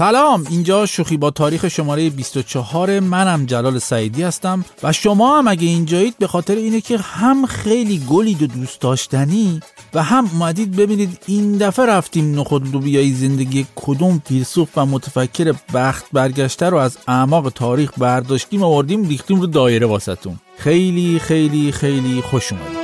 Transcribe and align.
سلام 0.00 0.46
اینجا 0.50 0.86
شوخی 0.86 1.16
با 1.16 1.30
تاریخ 1.30 1.68
شماره 1.68 2.10
24 2.10 3.00
منم 3.00 3.46
جلال 3.46 3.78
سعیدی 3.78 4.22
هستم 4.22 4.64
و 4.82 4.92
شما 4.92 5.38
هم 5.38 5.48
اگه 5.48 5.66
اینجایید 5.66 6.14
به 6.18 6.26
خاطر 6.26 6.54
اینه 6.54 6.80
که 6.80 6.98
هم 6.98 7.46
خیلی 7.46 7.98
گلید 8.10 8.42
و 8.42 8.46
دوست 8.46 8.80
داشتنی 8.80 9.60
و 9.94 10.02
هم 10.02 10.30
اومدید 10.32 10.76
ببینید 10.76 11.18
این 11.26 11.58
دفعه 11.58 11.86
رفتیم 11.86 12.40
نخود 12.40 12.72
لوبیایی 12.72 13.14
زندگی 13.14 13.66
کدوم 13.76 14.22
فیلسوف 14.26 14.68
و 14.78 14.86
متفکر 14.86 15.54
بخت 15.74 16.04
برگشته 16.12 16.68
رو 16.68 16.76
از 16.76 16.98
اعماق 17.08 17.48
تاریخ 17.54 17.90
برداشتیم 17.98 18.62
و 18.62 18.66
آوردیم 18.66 19.08
ریختیم 19.08 19.40
رو 19.40 19.46
دایره 19.46 19.86
واسطون 19.86 20.36
خیلی 20.58 21.18
خیلی 21.18 21.72
خیلی 21.72 22.22
خوش 22.22 22.52
اومدید. 22.52 22.78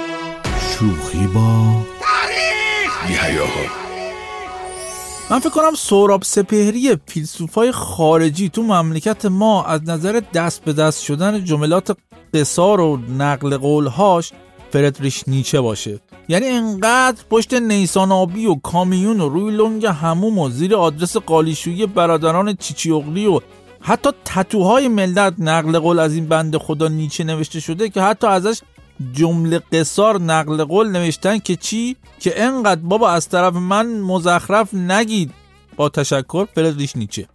شوخی 0.78 1.26
با 1.26 1.82
تاریخ! 3.08 3.85
من 5.30 5.38
فکر 5.38 5.50
کنم 5.50 5.74
سوراب 5.74 6.22
سپهری 6.22 6.96
فیلسوفای 7.06 7.72
خارجی 7.72 8.48
تو 8.48 8.62
مملکت 8.62 9.24
ما 9.24 9.64
از 9.64 9.80
نظر 9.86 10.22
دست 10.34 10.64
به 10.64 10.72
دست 10.72 11.02
شدن 11.02 11.44
جملات 11.44 11.96
قصار 12.34 12.80
و 12.80 12.96
نقل 12.96 13.56
قولهاش 13.56 14.32
فردریش 14.70 15.24
نیچه 15.26 15.60
باشه. 15.60 16.00
یعنی 16.28 16.46
انقدر 16.46 17.22
پشت 17.30 17.54
نیسان 17.54 18.12
آبی 18.12 18.46
و 18.46 18.54
کامیون 18.54 19.20
و 19.20 19.28
روی 19.28 19.56
لنگ 19.56 19.86
هموم 19.86 20.38
و 20.38 20.50
زیر 20.50 20.74
آدرس 20.74 21.16
قالیشویی 21.16 21.86
برادران 21.86 22.56
چیچی 22.56 22.90
اغلی 22.90 23.26
و 23.26 23.40
حتی 23.80 24.10
تتوهای 24.24 24.88
ملت 24.88 25.34
نقل 25.38 25.78
قول 25.78 25.98
از 25.98 26.14
این 26.14 26.26
بند 26.26 26.56
خدا 26.56 26.88
نیچه 26.88 27.24
نوشته 27.24 27.60
شده 27.60 27.88
که 27.88 28.02
حتی 28.02 28.26
ازش 28.26 28.60
جمله 29.12 29.58
قصار 29.58 30.20
نقل 30.20 30.64
قول 30.64 30.88
نوشتن 30.88 31.38
که 31.38 31.56
چی؟ 31.56 31.96
که 32.20 32.42
انقدر 32.42 32.80
بابا 32.80 33.10
از 33.10 33.28
طرف 33.28 33.54
من 33.54 34.00
مزخرف 34.00 34.74
نگید. 34.74 35.30
با 35.76 35.88
تشکر 35.88 36.46
فردریش 36.54 36.96
نیچه. 36.96 37.28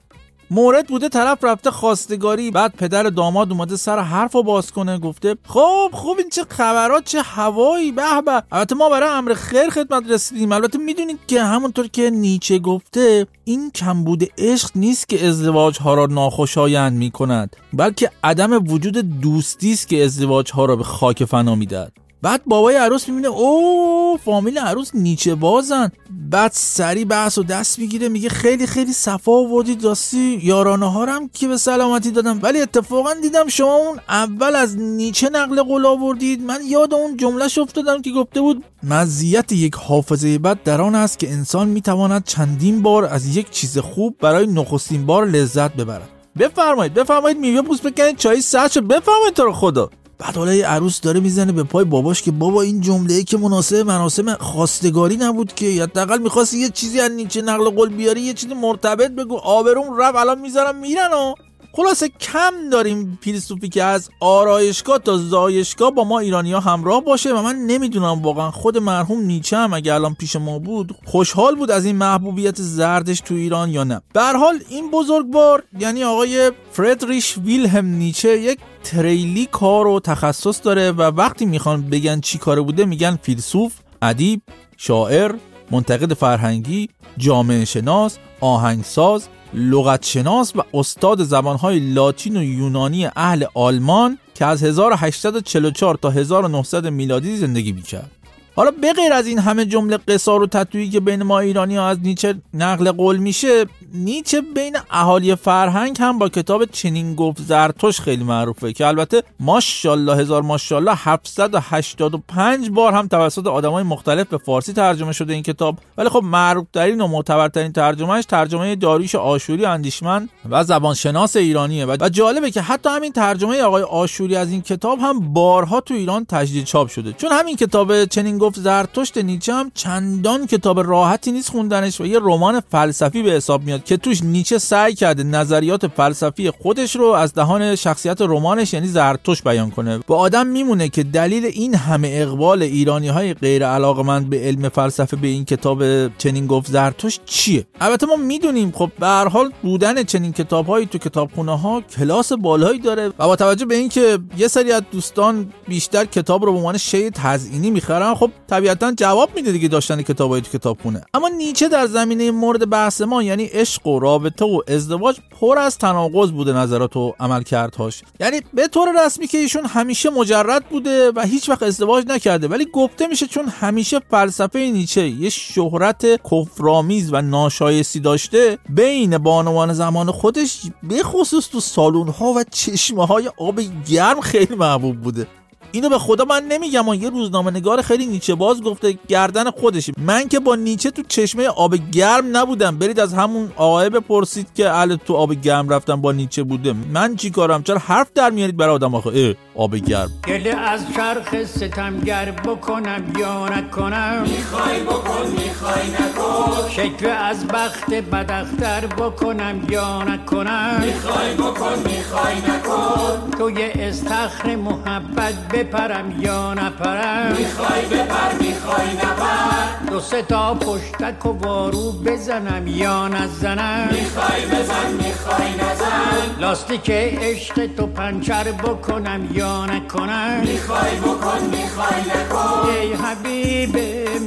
مورد 0.54 0.88
بوده 0.88 1.10
طرف 1.10 1.44
رفته 1.44 1.72
خواستگاری 1.72 2.52
بعد 2.52 2.76
پدر 2.76 3.04
داماد 3.04 3.52
اومده 3.52 3.76
سر 3.76 4.00
حرف 4.00 4.36
رو 4.36 4.44
باز 4.44 4.72
کنه 4.72 5.00
گفته 5.00 5.36
خب 5.48 5.90
خوب 5.94 6.18
این 6.18 6.30
چه 6.30 6.44
خبرات 6.50 7.04
چه 7.04 7.22
هوایی؟ 7.22 7.92
به 7.92 8.22
به. 8.26 8.44
البته 8.52 8.76
ما 8.76 8.90
برای 8.90 9.10
امر 9.10 9.34
خیر 9.34 9.70
خدمت 9.70 10.04
رسیدیم. 10.10 10.52
البته 10.52 10.78
می‌دونید 10.78 11.20
که 11.28 11.44
همونطور 11.44 11.88
که 11.88 12.10
نیچه 12.10 12.60
گفته 12.60 13.28
این 13.44 13.72
کمبود 13.72 14.24
عشق 14.38 14.70
نیست 14.76 15.10
که 15.10 15.28
ازدواج 15.28 15.80
ها 15.80 15.94
را 15.94 16.06
ناخوشایند 16.06 16.98
می 16.98 17.12
کند 17.12 17.56
بلکه 17.74 18.12
عدم 18.24 18.54
وجود 18.68 19.22
دوستی 19.22 19.74
است 19.74 19.88
که 19.88 20.06
ازدواج 20.06 20.52
ها 20.52 20.66
را 20.66 20.76
به 20.76 20.84
خاک 20.84 21.26
فنا 21.26 21.56
می‌دهد. 21.56 21.92
بعد 22.22 22.42
بابای 22.46 22.76
عروس 22.76 23.10
می‌بینه 23.10 23.28
او 23.28 24.18
فامیل 24.26 24.58
عروس 24.58 24.92
نیچه 24.94 25.36
بازن. 25.36 25.92
بعد 26.30 26.52
سری 26.54 27.06
بحث 27.06 27.38
و 27.38 27.44
دست 27.44 27.80
می‌گیره 27.80 28.10
میگه 28.10 28.30
خیلی 28.30 28.68
خیلی 28.68 28.94
صفا 28.94 29.32
آوردید 29.32 29.84
راستی 29.84 30.40
یارانه 30.44 30.92
ها 30.92 31.06
هم 31.06 31.30
که 31.30 31.48
به 31.48 31.58
سلامتی 31.58 32.12
دادم. 32.12 32.40
ولی 32.42 32.62
اتفاقا 32.62 33.14
دیدم 33.14 33.48
شما 33.48 33.76
اون 33.76 34.00
اول 34.10 34.56
از 34.56 34.78
نیچه 34.78 35.30
نقل 35.30 35.64
قول 35.64 35.86
آوردید. 35.86 36.42
من 36.44 36.60
یاد 36.66 36.94
اون 36.94 37.18
جمله 37.18 37.46
افتادم 37.58 38.02
که 38.02 38.12
گفته 38.12 38.42
بود 38.42 38.64
مزیت 38.84 39.52
یک 39.52 39.76
حافظه 39.76 40.38
بد 40.38 40.64
در 40.64 40.82
آن 40.82 40.96
است 40.96 41.20
که 41.20 41.32
انسان 41.32 41.68
می‌تواند 41.68 42.24
چندین 42.26 42.82
بار 42.82 43.06
از 43.06 43.36
یک 43.38 43.50
چیز 43.50 43.78
خوب 43.78 44.16
برای 44.22 44.48
نخستین 44.48 45.06
بار 45.06 45.26
لذت 45.26 45.76
ببرد. 45.76 46.10
بفرمایید 46.40 46.94
بفرمایید 46.94 47.38
میوه 47.38 47.62
پوست 47.62 47.88
بکنید 47.88 48.18
چای 48.18 48.42
سرد 48.42 48.88
بفرمایید 48.88 49.34
تو 49.34 49.44
رو 49.44 49.54
خدا. 49.54 49.90
بعد 50.22 50.38
حالا 50.38 50.52
عروس 50.52 51.02
داره 51.02 51.20
می‌زنه 51.20 51.52
به 51.52 51.64
پای 51.64 51.86
باباش 51.86 52.22
که 52.22 52.32
بابا 52.32 52.62
این 52.62 52.82
جمله 52.82 53.14
ای 53.14 53.24
که 53.24 53.38
مناسب 53.38 53.76
مراسم 53.76 54.34
خواستگاری 54.36 55.18
نبود 55.18 55.54
که. 55.54 55.84
حداقل 55.84 56.18
می‌خواستی 56.18 56.58
یه 56.58 56.70
چیزی 56.70 57.00
از 57.00 57.12
نیچه 57.12 57.42
نقل 57.42 57.70
قول 57.70 57.90
بیاری 57.90 58.22
یه 58.22 58.34
چیزی 58.34 58.54
مرتبط 58.54 59.12
بگو. 59.12 59.38
آبروم 59.38 59.98
رفت 59.98 60.16
الان 60.16 60.40
می‌ذارم 60.40 60.76
میرن 60.76 61.14
و 61.14 61.34
خلاصه 61.74 62.10
کم 62.10 62.54
داریم 62.72 63.20
فیلسوفی 63.22 63.70
که 63.70 63.84
از 63.84 64.10
آرایشگاه 64.20 65.00
تا 65.00 65.18
زایشگاه 65.18 65.92
با 65.92 66.04
ما 66.04 66.20
ایرانی 66.20 66.54
ها 66.54 66.60
همراه 66.60 67.04
باشه 67.04 67.34
و 67.34 67.42
من 67.42 67.56
نمی‌دونم 67.56 68.22
واقعا 68.22 68.52
خود 68.52 68.78
مرحوم 68.78 69.22
نیچه 69.22 69.58
هم 69.58 69.74
اگه 69.74 69.94
الان 69.94 70.14
پیش 70.14 70.36
ما 70.36 70.60
بود 70.60 70.96
خوشحال 71.06 71.56
بود 71.56 71.72
از 71.72 71.86
این 71.86 71.96
محبوبیت 71.96 72.62
زردش 72.62 73.20
تو 73.20 73.36
ایران 73.36 73.70
یا 73.70 73.84
نه. 73.84 74.02
به 74.14 74.22
حال 74.22 74.60
این 74.70 74.92
بزرگوار 74.92 75.64
یعنی 75.80 76.04
آقای 76.04 76.52
فردریش 76.72 77.38
ویلهم 77.38 77.86
نیچه 77.86 78.40
یک 78.40 78.60
تریلی 78.84 79.46
کار 79.46 79.88
و 79.88 80.00
تخصص 80.00 80.60
داره 80.64 80.92
و 80.92 81.02
وقتی 81.02 81.46
می‌خوان 81.46 81.82
بگن 81.82 82.20
چی 82.20 82.38
کاره 82.38 82.62
بوده 82.62 82.86
میگن 82.86 83.20
فیلسوف 83.22 83.74
ادیب 84.02 84.42
شاعر 84.78 85.36
منتقد 85.72 86.14
فرهنگی 86.14 86.90
جامعه 87.18 87.66
شناس 87.66 88.18
آهنگساز 88.42 89.28
لغت 89.54 90.06
شناس 90.06 90.56
و 90.56 90.62
استاد 90.74 91.24
زبانهای 91.24 91.80
لاتین 91.80 92.38
و 92.38 92.44
یونانی 92.44 93.06
اهل 93.16 93.46
آلمان 93.54 94.18
که 94.36 94.46
از 94.46 94.64
1844 94.64 95.96
تا 95.96 96.10
1900 96.10 96.88
میلادی 96.88 97.38
زندگی 97.38 97.72
می‌کرد. 97.72 98.21
حالا 98.62 98.72
بغیر 98.84 99.14
از 99.14 99.28
این 99.28 99.40
همه 99.40 99.66
جمله 99.66 99.98
قصار 99.98 100.44
و 100.44 100.48
تطویی 100.48 100.90
که 100.90 101.00
بین 101.00 101.24
ما 101.24 101.40
ایرانی 101.40 101.76
ها 101.76 101.88
از 101.88 101.98
نیچه 102.02 102.36
نقل 102.54 102.92
قول 102.92 103.18
میشه 103.18 103.66
نیچه 103.94 104.42
بین 104.42 104.78
اهالی 104.92 105.36
فرهنگ 105.36 105.98
هم 106.00 106.20
با 106.20 106.30
کتاب 106.30 106.66
چنین 106.66 107.16
گفت 107.16 107.42
زرتوش 107.42 108.02
خیلی 108.02 108.24
معروفه 108.24 108.74
که 108.74 108.88
البته 108.88 109.24
ماشاءالله 109.40 110.18
هزار 110.18 110.42
ماشاءالله 110.42 110.94
785 110.96 112.70
بار 112.70 112.94
هم 112.94 113.08
توسط 113.08 113.48
آدمای 113.48 113.84
مختلف 113.84 114.28
به 114.28 114.38
فارسی 114.38 114.74
ترجمه 114.74 115.14
شده 115.14 115.34
این 115.34 115.44
کتاب. 115.44 115.78
ولی 115.98 116.10
خب 116.10 116.22
معروف 116.24 116.68
ترین 116.74 117.02
و 117.02 117.08
معتبرترین 117.08 117.72
ترجمهش 117.72 118.26
ترجمه 118.26 118.76
داریوش 118.76 119.16
آشوری 119.16 119.66
اندیشمند 119.66 120.30
و 120.50 120.64
زبانشناس 120.64 121.36
ایرانیه. 121.36 121.86
و 121.86 122.10
جالبه 122.10 122.52
که 122.52 122.62
حتی 122.62 122.90
همین 122.90 123.12
ترجمه 123.12 123.62
آقای 123.62 123.84
آشوری 123.84 124.36
از 124.36 124.50
این 124.50 124.62
کتاب 124.62 125.00
هم 125.00 125.34
بارها 125.34 125.82
تو 125.82 125.94
ایران 125.94 126.26
تجدید 126.26 126.66
چاپ 126.66 126.88
شده. 126.88 127.14
چون 127.14 127.32
همین 127.32 127.56
کتاب 127.56 128.06
چنین 128.06 128.38
زرتشت 128.56 129.18
نیچه 129.18 129.54
هم 129.54 129.72
چندان 129.74 130.48
کتاب 130.48 130.80
راحتی 130.80 131.32
نیست 131.32 131.50
خوندنش 131.50 132.02
و 132.02 132.06
یه 132.06 132.20
رمان 132.22 132.60
فلسفی 132.60 133.24
به 133.24 133.32
حساب 133.32 133.64
میاد 133.64 133.84
که 133.84 133.98
توش 133.98 134.24
نیچه 134.24 134.58
سعی 134.58 134.94
کرده 134.94 135.24
نظریات 135.24 135.88
فلسفی 135.88 136.52
خودش 136.52 136.96
رو 136.96 137.06
از 137.06 137.34
دهان 137.34 137.76
شخصیت 137.76 138.22
رمانش 138.22 138.74
یعنی 138.74 138.88
زرتشت 138.88 139.44
بیان 139.44 139.72
کنه. 139.72 140.00
و 140.10 140.14
آدم 140.14 140.48
میمونه 140.48 140.90
که 140.90 141.04
دلیل 141.04 141.46
این 141.46 141.76
همه 141.76 142.10
اقبال 142.14 142.62
ایرانی 142.62 143.08
های 143.08 143.34
غیر 143.34 143.66
علاقمند 143.66 144.30
به 144.30 144.40
علم 144.40 144.70
فلسفه 144.70 145.18
به 145.18 145.28
این 145.28 145.46
کتاب 145.46 145.84
چنین 146.18 146.48
گفت 146.48 146.72
زرتشت 146.72 147.22
چیه؟ 147.26 147.66
البته 147.82 148.06
ما 148.06 148.16
می‌دونیم 148.16 148.72
خب 148.72 148.92
به 149.00 149.08
هر 149.08 149.28
حال 149.28 149.52
بودن 149.62 150.04
چنین 150.04 150.34
کتابهایی 150.34 150.86
تو 150.86 150.98
کتابخونه 150.98 151.58
ها 151.58 151.82
کلاس 151.82 152.34
بالایی 152.34 152.80
داره 152.80 153.08
و 153.08 153.28
با 153.28 153.36
توجه 153.36 153.66
به 153.66 153.76
اینکه 153.76 154.20
یه 154.38 154.48
سری 154.48 154.72
از 154.72 154.82
دوستان 154.92 155.54
بیشتر 155.68 156.06
کتاب 156.06 156.46
رو 156.46 156.52
به 156.52 156.58
عنوان 156.58 156.78
شی 156.78 157.10
تزئینی 157.10 157.72
می‌خرن 157.72 158.16
خب 158.16 158.31
طبیعتا 158.50 158.92
جواب 158.92 159.30
میده 159.36 159.52
دیگه 159.52 159.68
داشتن 159.68 160.02
کتابای 160.02 160.42
تو 160.42 160.58
کتابخونه. 160.58 161.02
اما 161.14 161.28
نیچه 161.28 161.68
در 161.68 161.88
زمینه 161.88 162.32
مورد 162.32 162.70
بحث 162.70 163.02
ما 163.02 163.24
یعنی 163.24 163.46
عشق 163.46 163.88
و 163.88 164.00
رابطه 164.00 164.46
و 164.46 164.62
ازدواج 164.68 165.18
پر 165.40 165.58
از 165.60 165.78
تناقض 165.78 166.32
بوده 166.32 166.54
نظرات 166.54 166.98
و 166.98 167.14
عملکردهاش. 167.20 168.02
یعنی 168.20 168.42
به 168.54 168.68
طور 168.68 169.06
رسمی 169.06 169.28
که 169.28 169.38
ایشون 169.38 169.66
همیشه 169.66 170.10
مجرد 170.10 170.66
بوده 170.66 171.12
و 171.16 171.22
هیچ 171.22 171.50
وقت 171.50 171.64
ازدواج 171.64 172.06
نکرده 172.08 172.48
ولی 172.48 172.66
گفته 172.74 173.08
میشه 173.08 173.28
چون 173.28 173.48
همیشه 173.48 174.00
فلسفه 174.12 174.60
نیچه 174.60 175.10
یه 175.10 175.30
شهرت 175.30 176.06
کفرآمیز 176.32 177.14
و 177.14 177.22
ناشایستی 177.22 178.00
داشته 178.00 178.58
بین 178.70 179.18
بانوان 179.18 179.74
زمان 179.74 180.12
خودش 180.12 180.62
به 180.84 181.04
خصوص 181.04 181.48
تو 181.48 181.60
سالن 181.60 182.08
ها 182.08 182.34
و 182.34 182.44
چشمه 182.52 183.06
های 183.06 183.32
آب 183.38 183.60
گرم 183.90 184.22
خیلی 184.22 184.56
محبوب 184.56 185.02
بوده. 185.02 185.28
اینو 185.72 185.90
به 185.90 186.00
خدا 186.00 186.26
من 186.26 186.44
نمیگم 186.44 186.88
و 186.88 186.96
یه 186.96 187.10
روزنامه 187.10 187.52
نگار 187.52 187.82
خیلی 187.82 188.06
نیچه 188.06 188.36
باز 188.36 188.62
گفته 188.62 188.98
گردن 189.08 189.52
خودش 189.52 189.90
من 189.98 190.28
که 190.28 190.40
با 190.40 190.56
نیچه 190.56 190.92
تو 190.92 191.02
چشمه 191.08 191.48
آب 191.48 191.76
گرم 191.92 192.38
نبودم. 192.38 192.78
برید 192.78 193.00
از 193.00 193.14
همون 193.14 193.52
آقای 193.56 193.90
بپرسید 193.90 194.48
که 194.56 194.70
اهل 194.70 194.96
تو 194.96 195.16
آب 195.16 195.34
گرم 195.34 195.70
رفتم 195.70 196.02
با 196.02 196.12
نیچه 196.12 196.44
بوده. 196.44 196.74
من 196.94 197.16
چی 197.16 197.30
کارم؟ 197.30 197.64
چرا 197.64 197.78
حرف 197.78 198.08
در 198.16 198.30
میارید 198.30 198.58
برای 198.58 198.76
آدم 198.76 198.96
آخه؟ 198.96 199.36
آب 199.56 199.76
گرم. 199.76 200.10
گله 200.28 200.56
از 200.56 200.82
چرخ 200.96 201.44
ستمگر 201.44 202.32
بکنم 202.32 203.14
یا 203.20 203.50
نکنم؟ 203.50 204.22
می‌خوای 204.22 204.84
بکن 204.84 205.28
می‌خوای 205.32 205.88
نکن. 205.90 206.70
شکل 206.70 207.10
از 207.10 207.48
بخت 207.48 207.94
بدختر 207.94 208.88
بکنم 208.88 209.68
یا 209.70 210.04
نکنم؟ 210.04 210.82
می‌خوای 210.86 211.34
بکن 211.34 211.80
می‌خوای 211.86 212.36
نکن. 212.36 213.32
توی 213.38 213.64
استخر 213.64 214.56
محبت 214.56 215.61
بپرم 215.64 216.22
یا 216.22 216.54
نپرم؟ 216.54 217.36
می‌خوای 217.38 217.86
بپر 217.86 218.34
می‌خوای 218.42 218.94
نپر. 218.94 219.92
دو 219.92 220.00
سه 220.00 220.22
تا 220.22 220.54
پشتک 220.54 221.26
و 221.26 221.30
وارو 221.30 221.92
بزنم 221.92 222.68
یا 222.68 223.08
نزنم؟ 223.08 223.90
می‌خوای 223.92 224.46
بزن 224.46 224.92
می‌خوای 224.94 225.54
نزن. 225.54 226.40
لاستیک 226.40 226.90
عشق 226.92 227.68
تو 227.78 227.88
پنچر 227.88 228.44
بکنم 228.44 229.30
یا 229.34 229.66
نکنم؟ 229.66 230.40
می‌خوای 230.40 230.96
بکن 230.96 231.42
می‌خوای 231.52 232.02
نکن. 232.02 232.70
ای 232.70 232.94
حبیب 232.94 233.78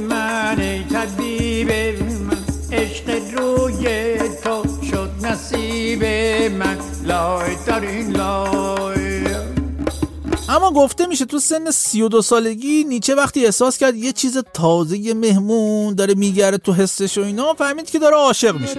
من 0.09 0.59
ای 0.59 0.83
طبیب 0.83 1.71
من 2.29 2.37
عشق 2.71 3.09
روی 3.37 4.17
تو 4.43 4.63
شد 4.91 5.09
نصیب 5.25 6.03
من. 6.51 6.77
لای 7.03 7.55
در 7.67 7.81
این 7.81 8.11
لای 8.11 9.04
اما 10.49 10.71
گفته 10.71 11.05
میشه 11.05 11.25
تو 11.25 11.39
سن 11.39 11.71
32 11.71 12.21
سالگی 12.21 12.83
نیچه 12.83 13.15
وقتی 13.15 13.45
احساس 13.45 13.77
کرد 13.77 13.95
یه 13.95 14.11
چیز 14.11 14.37
تازه 14.53 15.13
مهمون 15.13 15.95
داره 15.95 16.13
میگره 16.13 16.57
تو 16.57 16.73
حسش 16.73 17.17
و 17.17 17.21
اینا 17.21 17.53
فهمید 17.53 17.89
که 17.89 17.99
داره 17.99 18.15
عاشق 18.15 18.55
میشه. 18.57 18.73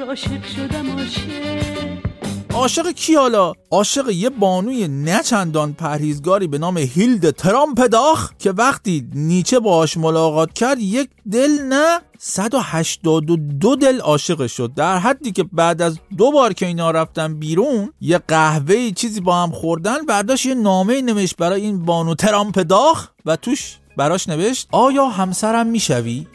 عاشق 2.55 2.91
کی 2.91 3.15
حالا؟ 3.15 3.53
عاشق 3.71 4.09
یه 4.09 4.31
بانوی 4.31 4.89
نچندان 4.89 5.73
پرهیزگاری 5.73 6.47
به 6.47 6.59
نام 6.59 6.79
هیلد 6.79 7.31
ترامپداخ 7.31 8.31
که 8.39 8.51
وقتی 8.51 9.09
نیچه 9.15 9.61
باهاش 9.61 9.97
ملاقات 9.97 10.53
کرد 10.53 10.79
یک 10.79 11.11
دل 11.33 11.63
نه 11.63 12.01
182 12.19 13.77
دل 13.77 14.01
عاشق 14.01 14.47
شد 14.47 14.75
در 14.75 14.99
حدی 14.99 15.33
که 15.33 15.43
بعد 15.43 15.83
از 15.83 15.99
دو 16.19 16.33
بار 16.33 16.53
که 16.53 16.67
اینا 16.67 16.91
رفتن 16.91 17.35
بیرون 17.35 17.93
یه 18.01 18.19
قهوه 18.19 18.91
چیزی 18.91 19.21
با 19.21 19.43
هم 19.43 19.51
خوردن 19.51 20.07
برداشت 20.07 20.47
یه 20.47 20.55
نامه 20.55 21.03
نوشت 21.03 21.37
برای 21.37 21.63
این 21.63 21.85
بانو 21.85 22.15
ترامپداخ 22.15 23.09
و 23.27 23.37
توش 23.37 23.77
براش 23.97 24.29
نوشت 24.29 24.69
آیا 24.73 25.09
همسرم 25.09 25.67
می‌شوی؟ 25.67 26.27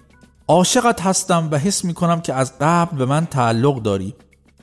عاشقت 0.47 1.01
هستم 1.01 1.47
و 1.51 1.57
حس 1.57 1.85
می‌کنم 1.85 2.21
که 2.21 2.33
از 2.33 2.53
قبل 2.61 2.97
به 2.97 3.05
من 3.05 3.25
تعلق 3.25 3.81
داری 3.81 4.13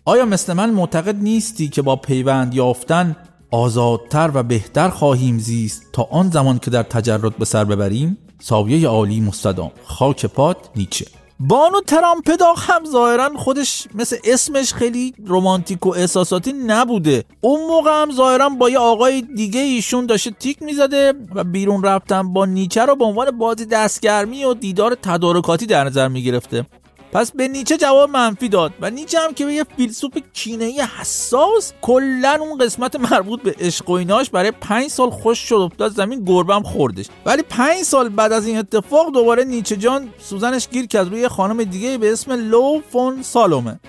آیا 0.04 0.24
مثل 0.24 0.52
من 0.52 0.70
معتقد 0.70 1.16
نیستی 1.16 1.68
که 1.68 1.82
با 1.82 1.96
پیوند 1.96 2.54
یافتن 2.54 3.16
آزادتر 3.50 4.30
و 4.34 4.42
بهتر 4.42 4.88
خواهیم 4.88 5.38
زیست 5.38 5.82
تا 5.92 6.08
آن 6.10 6.30
زمان 6.30 6.58
که 6.58 6.70
در 6.70 6.82
تجرد 6.82 7.36
به 7.36 7.44
سر 7.44 7.64
ببریم؟ 7.64 8.18
ساویه 8.40 8.88
عالی 8.88 9.20
مستدام. 9.20 9.70
خاک 9.84 10.26
پات 10.26 10.56
نیچه. 10.76 11.06
بانو 11.40 11.80
ترامپداغ 11.80 12.58
هم 12.58 12.84
ظاهرا 12.84 13.30
خودش 13.36 13.86
مثل 13.94 14.16
اسمش 14.24 14.74
خیلی 14.74 15.14
رومانتیک 15.26 15.86
و 15.86 15.90
احساساتی 15.90 16.52
نبوده. 16.52 17.24
اون 17.40 17.60
موقع 17.60 18.02
هم 18.02 18.12
ظاهرا 18.12 18.48
با 18.48 18.70
یه 18.70 18.78
آقای 18.78 19.22
دیگه 19.22 19.60
ایشون 19.60 20.06
داشته 20.06 20.30
تیک 20.30 20.62
می‌زده 20.62 21.12
و 21.34 21.44
بیرون 21.44 21.82
رفتن 21.82 22.32
با 22.32 22.46
نیچه 22.46 22.82
رو 22.84 22.96
به 22.96 23.04
عنوان 23.04 23.30
بازی 23.30 23.66
دستگرمی 23.66 24.44
و 24.44 24.54
دیدار 24.54 24.94
تدارکاتی 24.94 25.66
در 25.66 25.84
نظر 25.84 26.08
می‌گرفته. 26.08 26.66
پس 27.12 27.32
به 27.32 27.48
نیچه 27.48 27.76
جواب 27.76 28.10
منفی 28.10 28.48
داد 28.48 28.72
و 28.80 28.90
نیچه 28.90 29.18
هم 29.20 29.34
که 29.34 29.44
به 29.44 29.52
یه 29.52 29.64
فیلسوف 29.76 30.12
کینه‌ای 30.32 30.80
حساس 30.80 31.72
کلا 31.82 32.38
اون 32.40 32.58
قسمت 32.58 32.96
مربوط 32.96 33.42
به 33.42 33.54
عشق 33.60 33.90
و 33.90 33.92
ایناش 33.92 34.30
برای 34.30 34.50
پنج 34.50 34.88
سال 34.88 35.10
خوش 35.10 35.38
شد 35.38 35.54
افتاد 35.54 35.92
زمین 35.92 36.24
گربم 36.24 36.62
خوردش. 36.62 37.06
ولی 37.26 37.42
پنج 37.42 37.82
سال 37.82 38.08
بعد 38.08 38.32
از 38.32 38.46
این 38.46 38.58
اتفاق 38.58 39.12
دوباره 39.12 39.44
نیچه 39.44 39.76
جان 39.76 40.08
سوزنش 40.18 40.68
گیر 40.68 40.86
کرد 40.86 41.08
روی 41.08 41.28
خانم 41.28 41.64
دیگه 41.64 41.98
به 41.98 42.12
اسم 42.12 42.32
لو 42.32 42.80
فون 42.92 43.22
سالومه. 43.22 43.80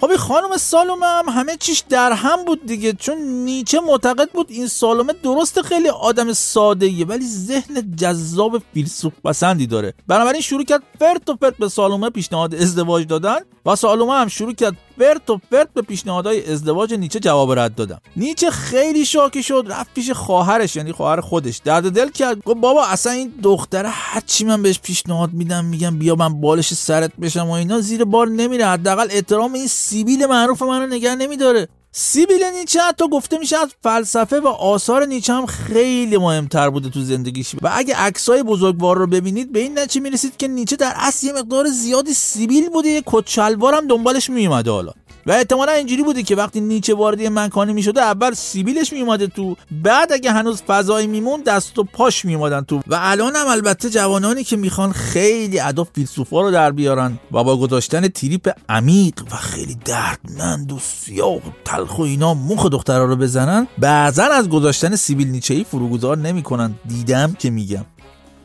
خب 0.00 0.08
این 0.08 0.16
خانم 0.16 0.56
سالومه 0.56 1.06
هم 1.06 1.28
همه 1.28 1.56
چیش 1.56 1.82
در 1.88 2.12
هم 2.12 2.44
بود 2.44 2.66
دیگه 2.66 2.92
چون 2.92 3.18
نیچه 3.18 3.80
معتقد 3.80 4.30
بود 4.30 4.46
این 4.50 4.66
سالومه 4.66 5.12
درست 5.12 5.62
خیلی 5.62 5.88
آدم 5.88 6.32
ساده 6.32 6.86
ایه 6.86 7.06
ولی 7.06 7.26
ذهن 7.26 7.96
جذاب 7.96 8.62
فیلسوف 8.74 9.12
پسندی 9.24 9.66
داره. 9.66 9.94
بنابراین 10.06 10.40
شروع 10.40 10.64
کرد 10.64 10.82
فرت 10.98 11.28
و 11.30 11.36
فرت 11.40 11.56
به 11.56 11.68
سالومه 11.68 12.10
پیشنهاد 12.10 12.54
ازدواج 12.54 13.06
دادن 13.06 13.38
و 13.66 13.76
سالومه 13.76 14.12
هم 14.12 14.28
شروع 14.28 14.52
کرد 14.52 14.76
فرت 14.98 15.30
و 15.30 15.40
فرت 15.50 15.68
به 15.74 15.82
پیشنهادهای 15.82 16.52
ازدواج 16.52 16.94
نیچه 16.94 17.20
جواب 17.20 17.58
رد 17.58 17.74
دادم. 17.74 18.00
نیچه 18.16 18.50
خیلی 18.50 19.04
شاکی 19.04 19.42
شد 19.42 19.64
رفت 19.68 19.94
پیش 19.94 20.10
خواهرش 20.10 20.76
یعنی 20.76 20.92
خواهر 20.92 21.20
خودش. 21.20 21.60
درد 21.64 21.90
دل 21.92 22.08
کرد. 22.08 22.42
گفت 22.44 22.60
بابا 22.60 22.84
اصلا 22.84 23.12
این 23.12 23.32
دختره 23.42 23.88
هرچی 23.88 24.44
من 24.44 24.62
بهش 24.62 24.80
پیشنهاد 24.80 25.32
میدم 25.32 25.64
میگم 25.64 25.98
بیا 25.98 26.14
من 26.14 26.40
بالش 26.40 26.74
سرت 26.74 27.16
بشم 27.16 27.48
و 27.48 27.52
اینا 27.52 27.80
زیر 27.80 28.04
بار 28.04 28.28
نمیره. 28.28 28.66
حداقل 28.66 29.08
احترام 29.10 29.52
این 29.52 29.66
سیبیل 29.66 30.26
معروف 30.26 30.62
منو 30.62 30.86
نگه 30.86 31.14
نمیداره. 31.14 31.68
سیبیل 31.92 32.44
نیچه 32.44 32.80
حتی 32.80 33.08
گفته 33.08 33.38
میشه 33.38 33.56
از 33.56 33.68
فلسفه 33.82 34.40
و 34.40 34.46
آثار 34.48 35.06
نیچه 35.06 35.32
هم 35.32 35.46
خیلی 35.46 36.16
مهمتر 36.16 36.70
بوده 36.70 36.88
تو 36.88 37.00
زندگیش. 37.00 37.54
و 37.62 37.70
اگه 37.72 37.96
عکسای 37.96 38.42
بزرگوار 38.42 38.98
رو 38.98 39.06
ببینید 39.06 39.52
به 39.52 39.60
این 39.60 39.78
نتیجه 39.78 40.00
می‌رسید 40.00 40.36
که 40.36 40.48
نیچه 40.48 40.76
در 40.76 40.92
اصل 40.96 41.26
یه 41.26 41.32
مقدار 41.32 41.66
زیادی 41.66 42.14
سیبیل 42.14 42.68
بوده 42.68 42.88
یه 42.88 43.02
کچلوار 43.06 43.74
هم 43.74 43.86
دنبالش 43.86 44.30
میومده 44.30 44.70
حالا. 44.70 44.92
و 45.26 45.32
احتمالا 45.32 45.72
اینجوری 45.72 46.02
بوده 46.02 46.22
که 46.22 46.36
وقتی 46.36 46.60
نیچه 46.60 46.94
وارد 46.94 47.22
مکانی 47.22 47.72
می‌شده 47.72 48.00
اول 48.02 48.34
سیبیلش 48.34 48.92
میومده 48.92 49.26
تو 49.26 49.56
بعد 49.82 50.12
اگه 50.12 50.32
هنوز 50.32 50.62
فضایی 50.62 51.06
میمون 51.06 51.40
دست 51.40 51.78
و 51.78 51.84
پاش 51.84 52.24
میومدن 52.24 52.60
تو. 52.60 52.80
و 52.86 52.98
الان 53.00 53.36
هم 53.36 53.46
البته 53.46 53.90
جوانانی 53.90 54.44
که 54.44 54.56
می‌خوان 54.56 54.92
خیلی 54.92 55.60
ادا 55.60 55.84
فیلسوفا 55.84 56.40
رو 56.40 56.50
در 56.50 56.70
بیارن 56.70 57.18
و 57.32 57.44
با 57.44 57.56
گذاشتن 57.56 58.08
تریپ 58.08 58.50
عمیق 58.68 59.22
و 59.30 59.36
خیلی 59.36 59.78
دردمند 59.84 60.72
و 60.72 60.78
سیاه 60.78 61.36
و 61.36 61.40
تلخ 61.78 61.98
و 61.98 62.02
اینا 62.02 62.34
مخ 62.34 62.66
دخترها 62.66 63.04
رو 63.04 63.16
بزنن 63.16 63.66
بعضا 63.78 64.24
از 64.24 64.48
گذاشتن 64.48 64.96
سیبیل 64.96 65.28
نیچه 65.28 65.54
ای 65.54 65.64
فروگذار 65.64 66.16
نمی‌کنن. 66.16 66.74
دیدم 66.88 67.32
که 67.38 67.50
میگم. 67.50 67.84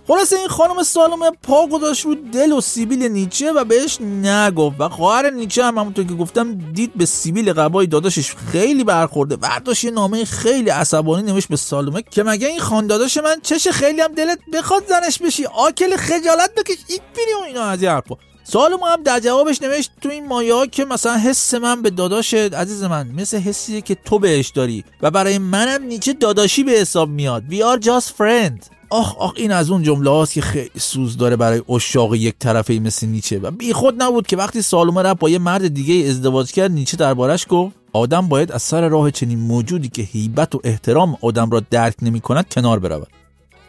خلاصه 0.07 0.35
این 0.35 0.47
خانم 0.47 0.83
سالومه 0.83 1.31
پا 1.44 1.68
گذاشت 1.68 2.06
رو 2.06 2.15
دل 2.15 2.51
و 2.51 2.62
سیبیل 2.62 3.03
نیچه 3.03 3.51
و 3.51 3.63
بهش 3.63 4.01
نگفت. 4.01 4.75
و 4.80 4.89
خواهر 4.89 5.30
نیچه 5.30 5.63
هم 5.63 5.77
همونطور 5.77 6.06
که 6.06 6.13
گفتم 6.13 6.53
دید 6.53 6.94
به 6.95 7.06
سیبیل 7.06 7.53
قبای 7.53 7.88
داداشش 7.88 8.35
خیلی 8.51 8.83
برخورده. 8.83 9.36
برداشت 9.36 9.83
یه 9.83 9.91
نامه 9.91 10.25
خیلی 10.25 10.69
عصبانی 10.69 11.31
نوشت 11.31 11.47
به 11.47 11.56
سالومه 11.56 12.01
که 12.01 12.24
مگه 12.24 12.47
این 12.47 12.59
خانداداش 12.59 13.18
من 13.18 13.36
چش 13.44 13.68
خیلی 13.68 14.01
هم 14.01 14.13
دلت 14.13 14.39
بخواد 14.53 14.83
زنش 14.88 15.18
بشی؟ 15.18 15.45
آکل 15.45 15.95
خجالت 15.95 16.56
بکش. 16.57 16.77
این 16.89 17.00
بیری 17.15 17.33
و 17.41 17.44
اینا 17.47 17.63
از 17.63 17.83
حرفا. 17.83 18.15
سالومه 18.44 18.86
هم 18.86 19.04
در 19.04 19.19
جوابش 19.19 19.62
نوشت 19.62 19.92
تو 20.01 20.10
این 20.10 20.28
مایه 20.28 20.54
ها 20.54 20.66
که 20.66 20.86
مثلا 20.86 21.18
حس 21.18 21.54
من 21.54 21.81
به 21.81 21.90
داداش 21.90 22.34
عزیز 22.34 22.84
من 22.84 23.07
مثل 23.07 23.38
حسیه 23.38 23.81
که 23.81 23.95
تو 23.95 24.19
بهش 24.19 24.50
داری 24.50 24.84
و 25.01 25.12
برای 25.12 25.38
منم 25.38 25.84
نیچه 25.84 26.13
داداشی 26.13 26.63
به 26.63 26.72
حساب 26.72 27.10
میاد. 27.10 27.44
We 27.50 27.56
are 27.56 27.84
just 27.86 28.07
friends. 28.07 28.74
آخ 28.90 29.18
آخ 29.18 29.34
این 29.36 29.51
از 29.51 29.69
اون 29.72 29.84
جمله 29.84 30.10
هاست 30.10 30.34
که 30.34 30.42
خیلی 30.42 30.80
سوز 30.80 31.18
داره 31.18 31.36
برای 31.36 31.62
اشاق 31.69 32.16
یک 32.16 32.36
طرفه 32.40 32.74
مثل 32.74 33.07
نیچه 33.07 33.40
و 33.40 33.51
بی 33.51 33.74
خود 33.74 34.04
نبود 34.04 34.28
که 34.28 34.38
وقتی 34.38 34.62
سالومه 34.62 35.01
رفت 35.01 35.19
با 35.19 35.30
یه 35.30 35.39
مرد 35.39 35.68
دیگه 35.68 36.10
ازدواج 36.10 36.51
کرد 36.51 36.72
نیچه 36.72 36.98
دربارش 36.98 37.46
گفت 37.50 37.75
آدم 37.94 38.28
باید 38.28 38.51
از 38.51 38.62
سر 38.62 38.89
راه 38.89 39.12
چنین 39.12 39.39
موجودی 39.39 39.89
که 39.89 40.01
هیبت 40.01 40.56
و 40.56 40.62
احترام 40.63 41.18
آدم 41.22 41.50
را 41.50 41.60
درک 41.60 41.96
نمی 42.01 42.22
کند 42.22 42.50
کنار 42.54 42.80
برود. 42.80 43.23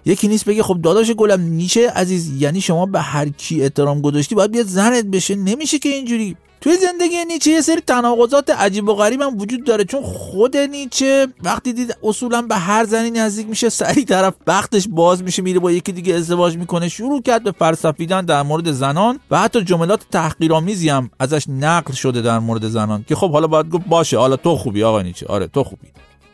یکی 0.07 0.29
نیست 0.29 0.45
بگه 0.45 0.63
خب 0.63 0.81
داداش 0.83 1.11
گلم 1.11 1.41
نیچه 1.41 1.91
عزیز 1.91 2.43
یعنی 2.43 2.61
شما 2.61 2.87
به 2.87 3.01
هر 3.01 3.29
کی 3.29 3.63
احترام 3.63 4.01
گذاشتی 4.01 4.35
باید 4.35 4.51
بیاد 4.51 4.67
زنت 4.67 5.05
بشه. 5.05 5.35
نمیشه 5.35 5.79
که 5.79 5.89
اینجوری. 5.89 6.37
توی 6.65 6.77
زندگی 6.77 7.25
نیچه 7.25 7.51
یه 7.51 7.61
سری 7.61 7.81
تناقضات 7.81 8.51
عجیب 8.51 8.89
و 8.89 8.95
غریب 8.95 9.21
هم 9.21 9.39
وجود 9.39 9.65
داره 9.65 9.85
چون 9.85 10.03
خود 10.03 10.57
نیچه 10.57 11.27
وقتی 11.43 11.73
دید 11.73 11.97
اصولا 12.03 12.43
به 12.43 12.57
هر 12.57 12.85
زنی 12.85 13.11
نزدیک 13.11 13.49
میشه 13.49 13.69
سری 13.69 14.05
طرف 14.05 14.35
وقتش 14.47 14.89
باز 14.91 15.23
میشه 15.23 15.43
میره 15.43 15.59
با 15.61 15.73
یکی 15.73 15.93
دیگه 15.93 16.15
ازدواج 16.15 16.57
می‌کنه 16.57 16.89
شروع 16.89 17.23
کرد 17.23 17.43
به 17.43 17.53
فلسفیدن 17.53 18.25
در 18.25 18.43
مورد 18.43 18.73
زنان 18.73 19.21
و 19.31 19.39
حتی 19.39 19.63
جملات 19.65 20.01
تحقیرآمیزی 20.11 20.89
هم 20.89 21.11
ازش 21.21 21.45
نقل 21.49 21.93
شده 21.93 22.23
در 22.23 22.39
مورد 22.39 22.69
زنان 22.69 23.05
که 23.09 23.15
خب 23.15 23.33
حالا 23.33 23.47
باید 23.47 23.71
گفت 23.71 23.87
باشه 23.87 24.19
حالا 24.19 24.37
تو 24.37 24.57
خوبی 24.57 24.83
آقا 24.83 25.03
نیچه. 25.03 25.27
آره 25.27 25.47
تو 25.47 25.65
خوبی. 25.65 25.89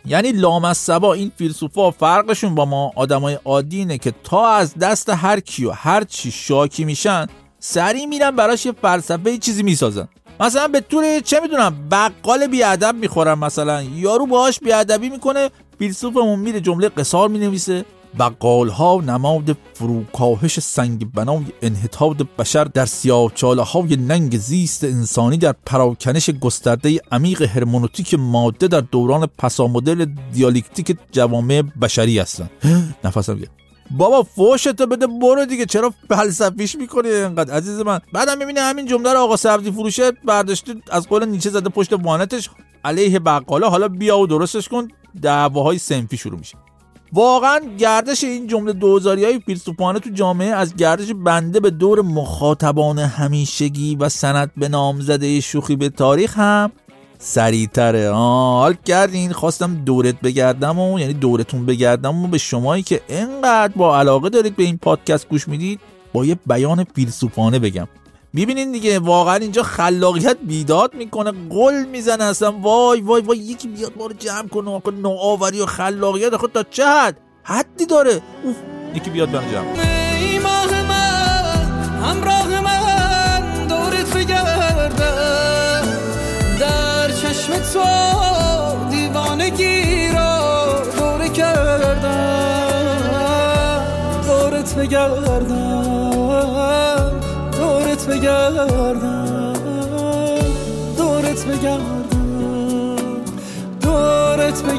یعنی 0.06 0.32
لامصبا 0.32 1.14
این 1.14 1.32
فیلسوفا 1.36 1.90
فرقشون 1.90 2.54
با 2.54 2.64
ما 2.64 2.92
آدمای 2.96 3.38
عادی 3.44 3.78
اینه 3.78 3.98
که 3.98 4.12
تا 4.24 4.48
از 4.48 4.74
دست 4.74 5.10
هر 5.10 5.40
کی 5.40 5.64
و 5.64 5.70
هر 5.70 6.04
چی 6.04 6.30
شاکی 6.30 6.84
میشن 6.84 7.26
سری 7.58 8.06
میرن 8.06 8.30
براش 8.30 8.66
یه 8.66 8.72
فلسفه 8.82 9.38
چیزی 9.38 9.62
می‌سازن. 9.62 10.08
مثلا 10.40 10.68
به 10.68 10.80
طور 10.80 11.20
چه 11.20 11.40
می‌دونم 11.40 11.88
بقال 11.90 12.46
بیادب 12.46 12.94
می‌خورن 12.94 13.34
مثلا. 13.34 13.82
یارو 13.82 14.26
باهاش 14.26 14.60
بیادبی 14.60 15.08
می‌کنه 15.08 15.50
فیلسوفمون 15.78 16.38
میره 16.38 16.60
جمله 16.60 16.88
قصار 16.88 17.28
می‌نویسه. 17.28 17.84
بقال 18.18 18.68
ها 18.68 19.00
نماد 19.06 19.56
فروکاهش 19.74 20.60
سنگ 20.60 21.12
بنای 21.12 21.44
انحطاط 21.62 22.16
بشر 22.38 22.64
در 22.64 22.86
سیاهچاله 22.86 23.62
های 23.62 23.96
ننگ 23.96 24.38
زیست 24.38 24.84
انسانی 24.84 25.36
در 25.36 25.54
پراکنش 25.66 26.30
گسترده 26.30 27.00
عمیق 27.12 27.42
هرمونوتیک 27.42 28.14
ماده 28.14 28.68
در 28.68 28.80
دوران 28.80 29.26
پسامدل 29.26 30.06
دیالکتیک 30.32 30.98
جوامع 31.12 31.62
بشری 31.62 32.18
هستند. 32.18 32.50
نفسم 33.04 33.34
گرفت. 33.34 33.50
بابا 33.90 34.22
فوشتو 34.22 34.86
بده 34.86 35.06
برو 35.06 35.44
دیگه 35.44 35.66
چرا 35.66 35.92
فلسفیش 36.08 36.76
می‌کنی 36.76 37.08
اینقدر 37.08 37.54
عزیز 37.54 37.80
من؟ 37.80 38.00
بعدم 38.12 38.38
می‌بینه 38.38 38.60
همین 38.60 38.86
جمله 38.86 39.12
رو 39.12 39.18
آقا 39.18 39.36
سبزی 39.36 39.70
فروشه 39.70 40.12
برداشته 40.24 40.74
از 40.90 41.08
قول 41.08 41.28
نیچه 41.28 41.50
زده 41.50 41.68
پشت 41.68 41.92
وانتش 41.92 42.50
علیه 42.84 43.18
بقاله 43.18 43.66
حالا 43.66 43.88
بیا 43.88 44.18
و 44.18 44.26
درستش 44.26 44.68
کن. 44.68 44.88
دعواهای 45.22 45.78
سنفی 45.78 46.16
شروع 46.16 46.38
میشه. 46.38 46.58
واقعا 47.12 47.60
گردش 47.78 48.24
این 48.24 48.46
جمله 48.46 48.72
دوزاری 48.72 49.24
های 49.24 49.40
فیلسوفانه 49.46 49.98
تو 49.98 50.10
جامعه 50.10 50.48
از 50.48 50.76
گردش 50.76 51.12
بنده 51.24 51.60
به 51.60 51.70
دور 51.70 52.02
مخاطبان 52.02 52.98
همیشگی 52.98 53.96
و 53.96 54.08
سند 54.08 54.50
به 54.56 54.68
نام 54.68 55.00
زده 55.00 55.40
شوخی 55.40 55.76
به 55.76 55.88
تاریخ 55.88 56.38
هم 56.38 56.72
سریعتره. 57.18 58.10
حال 58.10 58.74
کردین 58.84 59.32
خواستم 59.32 59.74
دورت 59.74 60.20
بگردم 60.20 60.78
و 60.78 60.98
یعنی 60.98 61.12
دورتون 61.12 61.66
بگردم 61.66 62.24
و 62.24 62.28
به 62.28 62.38
شمایی 62.38 62.82
که 62.82 63.00
انقدر 63.08 63.72
با 63.76 63.98
علاقه 63.98 64.28
دارید 64.28 64.56
به 64.56 64.62
این 64.62 64.78
پادکست 64.78 65.28
گوش 65.28 65.48
می‌دید 65.48 65.80
با 66.12 66.24
یه 66.24 66.38
بیان 66.46 66.84
فیلسوفانه 66.94 67.58
بگم. 67.58 67.88
می‌بینین 68.32 68.72
دیگه 68.72 68.98
واقعا 68.98 69.34
اینجا 69.34 69.62
خلاقیت 69.62 70.36
بیداد 70.42 70.94
می‌کنه 70.94 71.32
قل 71.50 71.84
می‌زنه 71.84 72.24
اصلا 72.24 72.52
وای 72.52 73.00
وای 73.00 73.22
وای 73.22 73.38
یکی 73.38 73.68
بیاد 73.68 73.92
ما 73.98 74.06
رو 74.06 74.12
جمع 74.12 74.48
کنه 74.48 74.98
نوآوری 74.98 75.60
و 75.60 75.66
خلاقیت 75.66 76.36
خود 76.36 76.52
تا 76.52 76.62
چه 76.62 76.86
حد؟ 76.86 77.16
حدی 77.44 77.86
داره. 77.86 78.20
اوف. 78.44 78.56
یکی 78.94 79.10
بیاد 79.10 79.28
من 79.28 79.52
جمع. 79.52 79.99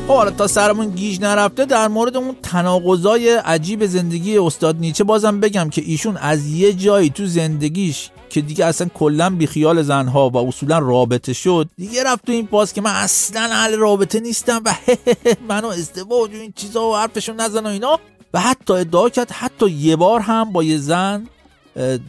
خب 0.07 0.15
حالا 0.15 0.31
تا 0.31 0.47
سرمون 0.47 0.91
گیج 0.91 1.21
نرفته 1.21 1.65
در 1.65 1.89
مورد 1.89 2.17
اون 2.17 2.37
تناقضای 2.43 3.31
عجیب 3.31 3.87
زندگی 3.87 4.39
استاد 4.39 4.77
نیچه 4.77 5.05
بازم 5.05 5.41
بگم 5.41 5.71
که 5.71 5.83
ایشون 5.87 6.17
از 6.17 6.47
یه 6.47 6.73
جایی 6.73 7.11
تو 7.11 7.27
زندگیش 7.27 8.11
که 8.31 8.41
دیگه 8.41 8.65
اصلا 8.65 8.89
کلا 8.95 9.31
بیخیال 9.31 9.83
زنها 9.83 10.31
و 10.31 10.37
اصولا 10.37 10.79
رابطه 10.79 11.33
شد 11.33 11.69
دیگه 11.77 12.05
رفت 12.05 12.27
تو 12.27 12.33
این 12.33 12.49
باز 12.51 12.73
که 12.73 12.81
من 12.81 12.91
اصلا 12.91 13.49
اهل 13.53 13.77
رابطه 13.77 14.21
نیستم 14.21 14.63
و 14.65 14.75
منو 15.49 15.69
ازدواج 15.69 16.31
و 16.31 16.37
این 16.37 16.53
چیزا 16.57 16.91
و 16.91 16.97
حرفشون 16.97 17.41
نزن 17.41 17.67
و 17.67 17.69
اینا. 17.69 18.01
و 18.35 18.41
حتی 18.41 18.73
ادعا 18.73 19.09
کرد 19.09 19.31
حتی 19.31 19.71
یه 19.71 19.97
بار 19.97 20.21
هم 20.21 20.53
با 20.53 20.63
یه 20.63 20.79
زن 20.79 21.27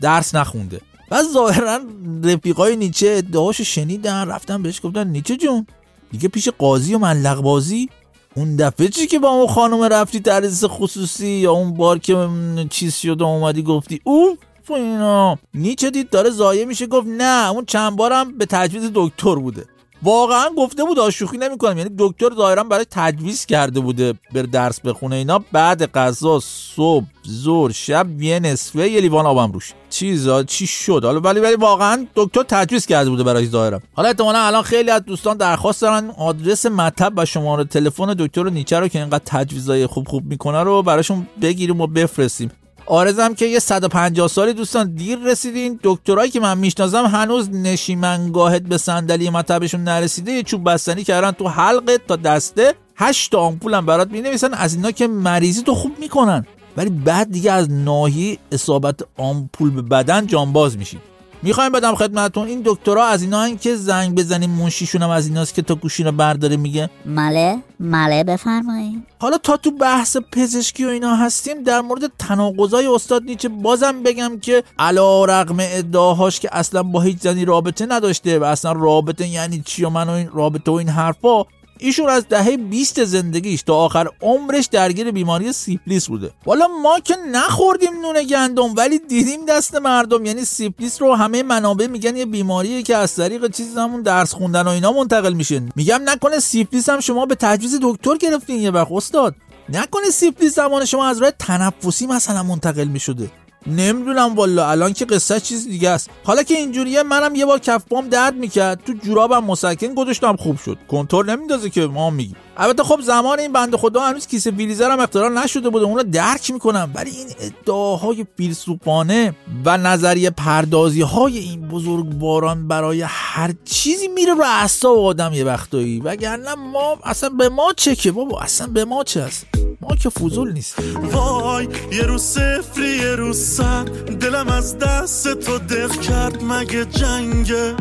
درس 0.01 0.35
نخونده. 0.35 0.81
و 1.11 1.23
ظاهرا 1.33 1.79
رفیقای 2.23 2.75
نیچه 2.75 3.07
ادعاشو 3.17 3.63
شنیدن 3.63 4.27
رفتن 4.27 4.61
بهش 4.61 4.81
گفتن 4.83 5.07
نیچه 5.07 5.37
جون 5.37 5.67
دیگه 6.11 6.27
پیش 6.27 6.49
قاضی 6.49 6.93
و 6.93 6.97
ملق 6.97 7.41
بازی 7.41 7.89
اون 8.35 8.55
دفعه 8.55 8.87
چی 8.87 9.07
که 9.07 9.19
با 9.19 9.29
اون 9.29 9.47
خانم 9.47 9.83
رفتی 9.83 10.19
تدریس 10.19 10.63
خصوصی 10.63 11.27
یا 11.27 11.51
اون 11.51 11.73
بار 11.73 11.99
که 11.99 12.29
چیز 12.69 12.95
شد 12.95 13.21
و 13.21 13.25
اومدی 13.25 13.63
گفتی؟ 13.63 14.01
اوف 14.03 14.37
اینا 14.69 15.37
نیچه 15.53 15.89
دید 15.89 16.09
داره 16.09 16.29
زایه 16.29 16.65
میشه 16.65 16.87
گفت 16.87 17.07
نه 17.07 17.51
اون 17.51 17.65
چند 17.65 17.95
بارم 17.95 18.37
به 18.37 18.45
تجویز 18.45 18.91
دکتر 18.93 19.35
بوده. 19.35 19.65
واقعا 20.05 20.49
گفته 20.57 20.83
بود 20.83 20.99
آشوخی 20.99 21.37
نمی‌کنم. 21.37 21.77
یعنی 21.77 21.89
دکتر 21.97 22.35
ظاهرا 22.35 22.63
برای 22.63 22.85
تجویز 22.91 23.45
کرده 23.45 23.79
بوده 23.79 24.13
بر 24.33 24.41
درس 24.41 24.79
بخونه 24.79 25.15
اینا. 25.15 25.43
بعد 25.51 25.91
غذا 25.91 26.39
صبح 26.75 27.05
ظهر 27.29 27.71
شب 27.71 28.21
یه 28.21 28.39
نصفه 28.39 28.89
یه 28.89 29.01
لیوان 29.01 29.25
آبم 29.25 29.51
روش. 29.51 29.73
چیزا 29.89 30.43
چی 30.43 30.67
شد؟ 30.67 31.01
حالا 31.03 31.19
ولی 31.19 31.39
ولی 31.39 31.55
واقعا 31.55 32.07
دکتر 32.15 32.43
تجویز 32.43 32.85
کرده 32.85 33.09
بوده 33.09 33.23
برای 33.23 33.45
ظاهرا 33.45 33.81
حالا 33.93 34.07
احتمالاً 34.09 34.39
الان 34.39 34.61
خیلی 34.63 34.91
از 34.91 35.05
دوستان 35.05 35.37
درخواست 35.37 35.81
دارن 35.81 36.09
آدرس 36.17 36.65
مطب 36.65 37.13
و 37.17 37.25
شماره 37.25 37.63
تلفن 37.63 38.13
دکتر 38.19 38.43
نیچه 38.43 38.79
رو 38.79 38.87
که 38.87 38.99
اینقدر 38.99 39.23
تجویزای 39.25 39.87
خوب 39.87 40.07
خوب 40.07 40.25
می‌کنه 40.25 40.63
رو 40.63 40.83
براشون 40.83 41.27
بگیریم 41.41 41.81
و 41.81 41.87
بفرستیم. 41.87 42.51
آرزم 42.85 43.33
که 43.33 43.45
یه 43.45 43.59
150 43.59 44.27
سالی 44.27 44.53
دوستان 44.53 44.95
دیر 44.95 45.19
رسیدین. 45.19 45.79
دکترایی 45.83 46.31
که 46.31 46.39
من 46.39 46.57
می‌شناسم 46.57 47.05
هنوز 47.05 47.49
نشیمنگاهت 47.49 48.61
به 48.61 48.77
صندلی 48.77 49.29
مطبشون 49.29 49.83
نرسیده. 49.83 50.31
یه 50.31 50.43
چوب 50.43 50.71
بستنی 50.71 51.03
کردن 51.03 51.31
تو 51.31 51.47
حلقت 51.47 52.07
تا 52.07 52.15
دسته. 52.15 52.73
هشت 52.95 53.35
آمپولم 53.35 53.85
برات 53.85 54.11
می‌نویسن. 54.11 54.53
از 54.53 54.75
اینا 54.75 54.91
که 54.91 55.07
مریضی 55.07 55.63
تو 55.63 55.75
خوب 55.75 55.99
می‌کنن. 55.99 56.45
ولی 56.77 56.89
بعد 56.89 57.31
دیگه 57.31 57.51
از 57.51 57.71
ناحیه 57.71 58.37
اصابت 58.51 58.99
آمپول 59.17 59.69
به 59.69 59.81
بدن 59.81 60.27
جانباز 60.27 60.77
میشید 60.77 61.14
می‌خوایم 61.45 61.71
بدم 61.71 61.95
خدمتتون. 61.95 62.47
این 62.47 62.61
دکترها 62.65 63.05
از 63.05 63.21
اینا 63.21 63.41
هن 63.41 63.57
که 63.57 63.75
زنگ 63.75 64.15
بزنیم 64.15 64.49
منشیشون 64.49 65.01
هم 65.01 65.09
از 65.09 65.27
ایناست 65.27 65.53
که 65.53 65.61
تا 65.61 65.75
گوشی 65.75 66.03
رو 66.03 66.11
برداره 66.11 66.57
میگه. 66.57 66.89
مله 67.05 67.57
مله 67.79 68.23
بفرمایید 68.23 69.03
حالا 69.19 69.37
تا 69.37 69.57
تو 69.57 69.71
بحث 69.71 70.17
پزشکی 70.31 70.85
و 70.85 70.87
اینا 70.87 71.15
هستیم 71.15 71.63
در 71.63 71.81
مورد 71.81 72.11
تناقضای 72.19 72.87
استاد 72.87 73.23
نیچه 73.23 73.49
بازم 73.49 74.03
بگم 74.03 74.39
که 74.41 74.63
علا 74.79 75.25
رقم 75.25 75.57
ادعاهاش 75.59 76.39
که 76.39 76.49
اصلا 76.51 76.83
با 76.83 77.01
هیچ 77.01 77.17
زنی 77.21 77.45
رابطه 77.45 77.85
نداشته 77.85 78.39
و 78.39 78.43
اصلا 78.43 78.71
رابطه 78.71 79.27
یعنی 79.27 79.61
چی 79.65 79.83
و 79.83 79.89
من 79.89 80.09
و 80.09 80.11
این 80.11 80.29
رابطه 80.33 80.71
و 80.71 80.73
این 80.73 80.89
حرفا 80.89 81.43
ایشون 81.79 82.09
از 82.09 82.27
دهه 82.29 82.57
20 82.57 83.03
زندگیش 83.03 83.61
تا 83.61 83.75
آخر 83.75 84.07
عمرش 84.21 84.65
درگیر 84.65 85.11
بیماری 85.11 85.53
سیفلیس 85.53 86.07
بوده. 86.07 86.31
والا 86.45 86.67
ما 86.67 86.99
که 86.99 87.15
نخوردیم 87.31 88.01
نون 88.01 88.23
گندم 88.23 88.75
ولی 88.75 88.99
دیدیم 88.99 89.45
دست 89.45 89.75
مردم. 89.75 90.25
یعنی 90.25 90.45
سیفلیس 90.45 91.01
رو 91.01 91.15
همه 91.15 91.43
منابع 91.43 91.87
میگن 91.87 92.15
یه 92.15 92.25
بیماریه 92.25 92.83
که 92.83 92.95
از 92.95 93.15
طریق 93.15 93.51
چیز 93.51 93.77
همون 93.77 94.01
درس 94.01 94.33
خوندن 94.33 94.61
و 94.61 94.69
اینا 94.69 94.91
منتقل 94.91 95.33
میشه 95.33 95.61
میگم 95.75 96.01
نکنه 96.05 96.39
سیفلیس 96.39 96.89
هم 96.89 96.99
شما 96.99 97.25
به 97.25 97.35
تجویز 97.35 97.79
دکتر 97.81 98.17
گرفتین 98.17 98.61
یه 98.61 98.71
وقت 98.71 98.91
استاد. 98.91 99.35
نکنه 99.69 100.09
سیفلیس 100.09 100.55
زمان 100.55 100.85
شما 100.85 101.05
از 101.05 101.17
راه 101.17 101.31
تنفسی 101.31 102.07
مثلا 102.07 102.43
منتقل 102.43 102.83
می‌شده. 102.83 103.31
نمی‌دونم 103.67 104.35
والا 104.35 104.69
الان 104.69 104.93
که 104.93 105.05
قصه 105.05 105.39
چیز 105.39 105.67
دیگه 105.67 105.89
است. 105.89 106.09
حالا 106.23 106.43
که 106.43 106.53
اینجوریه 106.53 107.03
منم 107.03 107.35
یه 107.35 107.45
بار 107.45 107.59
کف 107.59 107.83
پام 107.89 108.07
درد 108.07 108.35
می‌کرد. 108.35 108.81
تو 108.85 108.93
جورابم 108.93 109.43
مسکن 109.43 109.93
گذاشتم 109.93 110.35
خوب 110.35 110.57
شد. 110.57 110.77
کنتور 110.87 111.29
نمیندازه 111.29 111.69
که 111.69 111.81
ما 111.81 112.09
میگیم. 112.09 112.35
البته 112.57 112.83
خب 112.83 113.01
زمان 113.01 113.39
این 113.39 113.53
بنده 113.53 113.77
خدا 113.77 114.01
هنوز 114.01 114.27
کیسه 114.27 114.51
فریزر 114.51 114.91
هم 114.91 114.99
اختراع 114.99 115.29
نشده 115.29 115.69
بوده. 115.69 115.85
اون 115.85 116.03
درک 116.03 116.51
می‌کنم. 116.51 116.91
ولی 116.95 117.09
این 117.09 117.27
ادعاهای 117.39 118.25
فیلسوفانه 118.37 119.35
و 119.65 119.77
نظریه 119.77 120.29
پردازی 120.29 121.01
های 121.01 121.37
این 121.37 121.67
بزرگواران 121.67 122.67
برای 122.67 123.01
هر 123.07 123.53
چیزی 123.65 124.07
میره 124.07 124.33
رو 124.33 124.43
اعصاب 124.43 124.97
آدم 124.97 125.33
یه 125.33 125.43
وقتایی. 125.43 125.99
وگرنه 125.99 126.55
ما 126.55 126.97
اصلا 127.03 127.29
به 127.29 127.49
ما 127.49 127.73
چه 127.77 127.95
که 127.95 128.11
بابا؟ 128.11 128.39
اصلا 128.39 128.67
به 128.67 128.85
ما 128.85 129.03
چه 129.03 129.21
است 129.21 129.45
که 129.93 130.11
نیست. 130.53 130.75
وای 131.11 131.67
یه 131.91 132.01
روز 132.01 132.21
صفری 132.21 132.87
یه 132.87 133.15
روز 133.15 133.37
صد. 133.37 133.85
دلم 134.19 134.47
از 134.47 134.77
دست 134.77 135.33
تو 135.33 135.57
دق 135.57 136.01
کرد 136.01 136.43
مگه 136.43 136.85
جنگه؟ 136.85 137.75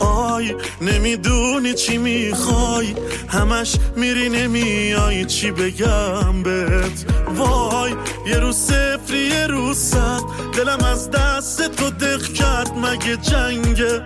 آی 0.00 0.54
نمی‌دونی 0.80 1.74
چی 1.74 1.98
می‌خوای. 1.98 2.94
همش 3.28 3.76
میری 3.96 4.28
نمیای 4.28 5.24
چی 5.24 5.50
بگم 5.50 6.42
بهت؟ 6.42 7.04
وای 7.36 7.92
یه 8.26 8.38
روز 8.38 8.56
صفری 8.56 9.18
یه 9.18 9.46
روز 9.46 9.76
صد. 9.76 10.20
دلم 10.56 10.84
از 10.84 11.10
دست 11.10 11.70
تو 11.76 11.90
دق 11.90 12.22
کرد 12.22 12.72
مگه 12.78 13.16
جنگه؟ 13.16 14.02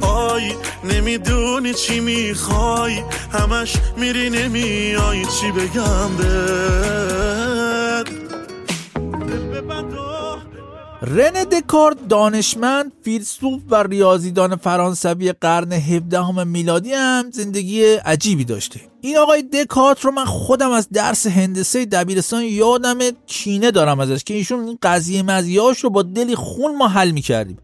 آی 0.00 0.52
نمی‌دونی 0.84 1.74
چی 1.74 2.00
می‌خوای. 2.00 3.02
همش 3.32 3.76
میری 3.96 4.30
نمیای 4.30 5.24
چی 5.24 5.52
بگم 5.52 6.16
بهت؟ 6.18 7.48
رن 11.02 11.44
دکارت 11.44 12.08
دانشمند 12.08 12.92
فیلسوف 13.02 13.62
و 13.70 13.82
ریاضیدان 13.82 14.56
فرانسوی 14.56 15.32
قرن 15.32 15.72
17 15.72 16.44
میلادی 16.44 16.92
هم 16.92 17.30
زندگی 17.30 17.84
عجیبی 17.84 18.44
داشته. 18.44 18.80
این 19.00 19.16
آقای 19.16 19.42
دکارت 19.42 20.04
رو 20.04 20.10
من 20.10 20.24
خودم 20.24 20.70
از 20.70 20.88
درس 20.88 21.26
هندسه 21.26 21.84
دبیرستان 21.84 22.42
یادم 22.42 22.98
کینه 23.26 23.70
دارم 23.70 24.00
ازش 24.00 24.24
که 24.24 24.34
ایشون 24.34 24.64
این 24.64 24.78
قضیه 24.82 25.22
مزیاش 25.22 25.78
رو 25.78 25.90
با 25.90 26.02
دلی 26.02 26.34
خون 26.34 26.76
ما 26.76 26.88
حل 26.88 27.10
می‌کردیم. 27.10 27.58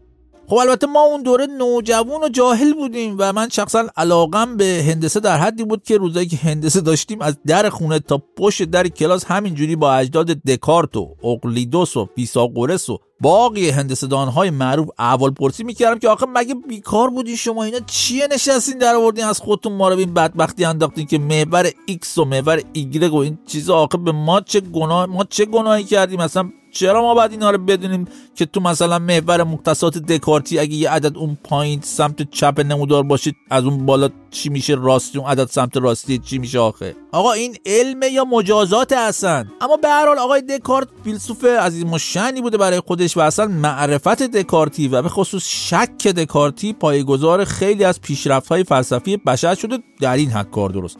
خب 0.47 0.55
البته 0.55 0.87
ما 0.87 1.01
اون 1.01 1.23
دوره 1.23 1.45
نوجوان 1.45 2.23
و 2.23 2.29
جاهل 2.29 2.73
بودیم 2.73 3.15
و 3.19 3.33
من 3.33 3.49
شخصا 3.49 3.87
علاقم 3.97 4.57
به 4.57 4.85
هندسه 4.87 5.19
در 5.19 5.37
حدی 5.37 5.63
بود 5.63 5.83
که 5.83 5.97
روزایی 5.97 6.27
که 6.27 6.37
هندسه 6.37 6.81
داشتیم 6.81 7.21
از 7.21 7.37
در 7.47 7.69
خونه 7.69 7.99
تا 7.99 8.21
پشت 8.37 8.63
در 8.63 8.87
کلاس 8.87 9.25
همینجوری 9.25 9.75
با 9.75 9.93
اجداد 9.93 10.27
دکارت 10.27 10.97
و 10.97 11.15
اقلیدوس 11.23 11.97
و 11.97 12.09
فیساغورس 12.15 12.89
و 12.89 12.99
باقی 13.19 13.69
هندسه 13.69 14.07
های 14.07 14.49
معروف 14.49 14.87
احوال 14.99 15.31
پرسی 15.31 15.63
می‌کردم 15.63 15.99
که 15.99 16.09
آخه 16.09 16.25
مگه 16.25 16.55
بیکار 16.55 17.09
بودین 17.09 17.35
شما؟ 17.35 17.63
اینا 17.63 17.79
چیه 17.79 18.27
نشستین 18.31 18.77
در 18.77 18.95
آوردین؟ 18.95 19.25
از 19.25 19.39
خودتون 19.39 19.73
ما 19.73 19.89
رو 19.89 19.97
این 19.97 20.13
بدبختی 20.13 20.65
انداختین 20.65 21.05
که 21.05 21.17
محور 21.17 21.69
ایکس 21.85 22.17
و 22.17 22.25
محور 22.25 22.61
ایگرگ 22.73 23.13
و 23.13 23.17
این 23.17 23.37
چیزا؟ 23.47 23.75
آخه 23.77 23.97
به 23.97 24.11
ما 24.11 24.41
چه 24.41 24.59
گناه 24.59 25.05
ما 25.05 25.23
چه 25.23 25.45
گناهی 25.45 25.83
کردیم؟ 25.83 26.19
اصلا 26.19 26.49
چرا 26.75 27.01
ما 27.01 27.13
باید 27.13 27.31
اینا 27.31 27.49
رو 27.51 27.57
بدونیم 27.57 28.07
که 28.35 28.45
تو 28.45 28.59
مثلا 28.59 28.99
محور 28.99 29.43
مختصات 29.43 29.97
دکارتی 29.97 30.59
اگه 30.59 30.73
یه 30.73 30.89
عدد 30.89 31.17
اون 31.17 31.37
پایین 31.43 31.81
سمت 31.83 32.31
چپ 32.31 32.59
نمودار 32.59 33.03
باشه 33.03 33.31
از 33.49 33.63
اون 33.63 33.85
بالا 33.85 34.09
چی 34.31 34.49
میشه 34.49 34.75
راستی 34.79 35.17
اون 35.17 35.29
عدد 35.29 35.45
سمت 35.45 35.77
راستی 35.77 36.17
چی 36.17 36.37
میشه 36.37 36.59
آخه؟ 36.59 36.95
آقا 37.11 37.31
این 37.31 37.55
علم 37.65 37.99
یا 38.11 38.25
مجازات 38.25 38.93
هستن 38.93 39.51
اما 39.61 39.77
به 39.77 39.87
هر 39.87 40.07
حال 40.07 40.19
آقای 40.19 40.41
دکارت 40.41 40.87
فیلسوف 41.03 41.45
عزیز 41.45 41.85
مشنی 41.85 42.41
بوده 42.41 42.57
برای 42.57 42.79
خودش 42.79 43.17
و 43.17 43.19
اصلا 43.19 43.47
معرفت 43.47 44.23
دکارتی 44.23 44.87
و 44.87 45.01
به 45.01 45.09
خصوص 45.09 45.43
شک 45.47 46.07
دکارتی 46.07 46.73
پایگذار 46.73 47.45
خیلی 47.45 47.83
از 47.83 48.01
پیشرفت 48.01 48.47
های 48.47 48.63
فلسفی 48.63 49.17
بشر 49.17 49.55
شده 49.55 49.77
در 50.01 50.15
این 50.15 50.29
حد 50.29 50.51
کار 50.51 50.69
درست. 50.69 50.97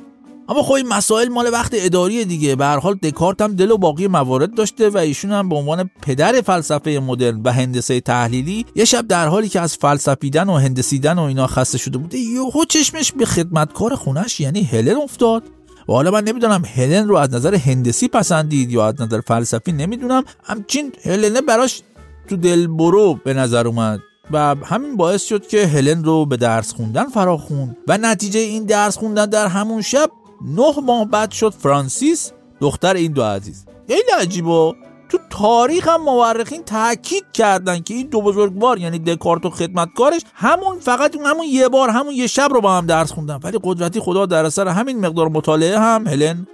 اما 0.50 0.64
خب 0.64 0.72
این 0.72 0.88
مسائل 0.88 1.28
مال 1.28 1.50
وقت 1.54 1.72
اداری 1.74 2.26
دیگه. 2.26 2.56
به 2.56 2.66
هر 2.66 2.80
حال 2.80 2.96
دکارت 2.96 3.42
هم 3.42 3.56
دل 3.56 3.72
و 3.72 3.78
باقی 3.78 4.08
موارد 4.08 4.56
داشته 4.56 4.90
و 4.90 4.98
ایشون 4.98 5.32
هم 5.32 5.50
به 5.50 5.56
عنوان 5.56 5.90
پدر 6.02 6.42
فلسفه 6.42 7.00
مدرن 7.00 7.42
و 7.44 7.52
هندسه 7.52 8.02
تحلیلی 8.02 8.66
یه 8.76 8.86
شب 8.86 9.08
در 9.08 9.28
حالی 9.28 9.50
که 9.50 9.62
از 9.62 9.76
فلسفیدن 9.78 10.50
و 10.50 10.54
هندسیدن 10.54 11.20
و 11.20 11.22
اینا 11.22 11.48
خسته 11.48 11.78
شده 11.78 11.98
بوده 11.98 12.18
یهو 12.18 12.66
چشمش 12.66 13.12
به 13.12 13.26
خدمتکار 13.26 13.96
خونش 13.96 14.40
یعنی 14.40 14.64
هلن 14.64 14.96
افتاد. 14.96 15.44
و 15.90 15.94
حالا 15.94 16.12
من 16.12 16.24
نمی‌دونم 16.24 16.64
هلن 16.76 17.08
رو 17.08 17.16
از 17.16 17.34
نظر 17.34 17.56
هندسی 17.56 18.08
پسندید 18.08 18.72
یا 18.72 18.88
از 18.88 19.02
نظر 19.02 19.22
فلسفی 19.22 19.72
نمی‌دونم. 19.72 20.24
همچین 20.44 20.92
هلنه 21.04 21.42
براش 21.42 21.82
تو 22.28 22.36
دل 22.36 22.68
برو 22.68 23.20
به 23.24 23.34
نظر 23.34 23.68
اومد 23.68 24.00
و 24.32 24.56
همین 24.66 24.98
باعث 24.98 25.24
شد 25.24 25.48
که 25.48 25.68
هلن 25.68 26.04
رو 26.04 26.26
به 26.26 26.38
درس 26.38 26.74
خوندن 26.74 27.08
فراخوند. 27.08 27.78
و 27.88 27.98
نتیجه 27.98 28.40
این 28.40 28.66
درس 28.66 28.98
خوندن 28.98 29.26
در 29.26 29.48
همون 29.48 29.82
شب 29.82 30.10
نه 30.46 30.80
ماه 30.84 31.06
بعد 31.06 31.32
شد 31.32 31.54
فرانسیس 31.54 32.32
دختر 32.62 32.94
این 32.94 33.12
دو 33.12 33.24
عزیز. 33.24 33.66
خیلی 33.88 34.12
عجیبه. 34.22 34.74
تو 35.10 35.18
تاریخ 35.30 35.88
هم 35.88 36.02
مورخین 36.04 36.64
تاکید 36.64 37.24
کردن 37.34 37.80
که 37.80 37.94
این 37.94 38.08
دو 38.08 38.22
بزرگوار 38.22 38.80
یعنی 38.80 39.00
دکارت 39.00 39.46
و 39.46 39.50
خدمتکارش 39.50 40.22
همون 40.34 40.80
فقط 40.80 41.16
همون 41.26 41.46
یه 41.50 41.70
بار 41.70 41.90
همون 41.90 42.14
یه 42.14 42.28
شب 42.28 42.50
رو 42.52 42.62
با 42.62 42.78
هم 42.78 42.86
درس 42.86 43.12
خوندن. 43.12 43.40
ولی 43.44 43.60
قدرتی 43.64 44.00
خدا 44.00 44.26
در 44.26 44.46
اثر 44.46 44.68
همین 44.68 45.06
مقدار 45.06 45.30
مطالعه 45.30 45.80
هم 45.80 46.08
هلن 46.08 46.48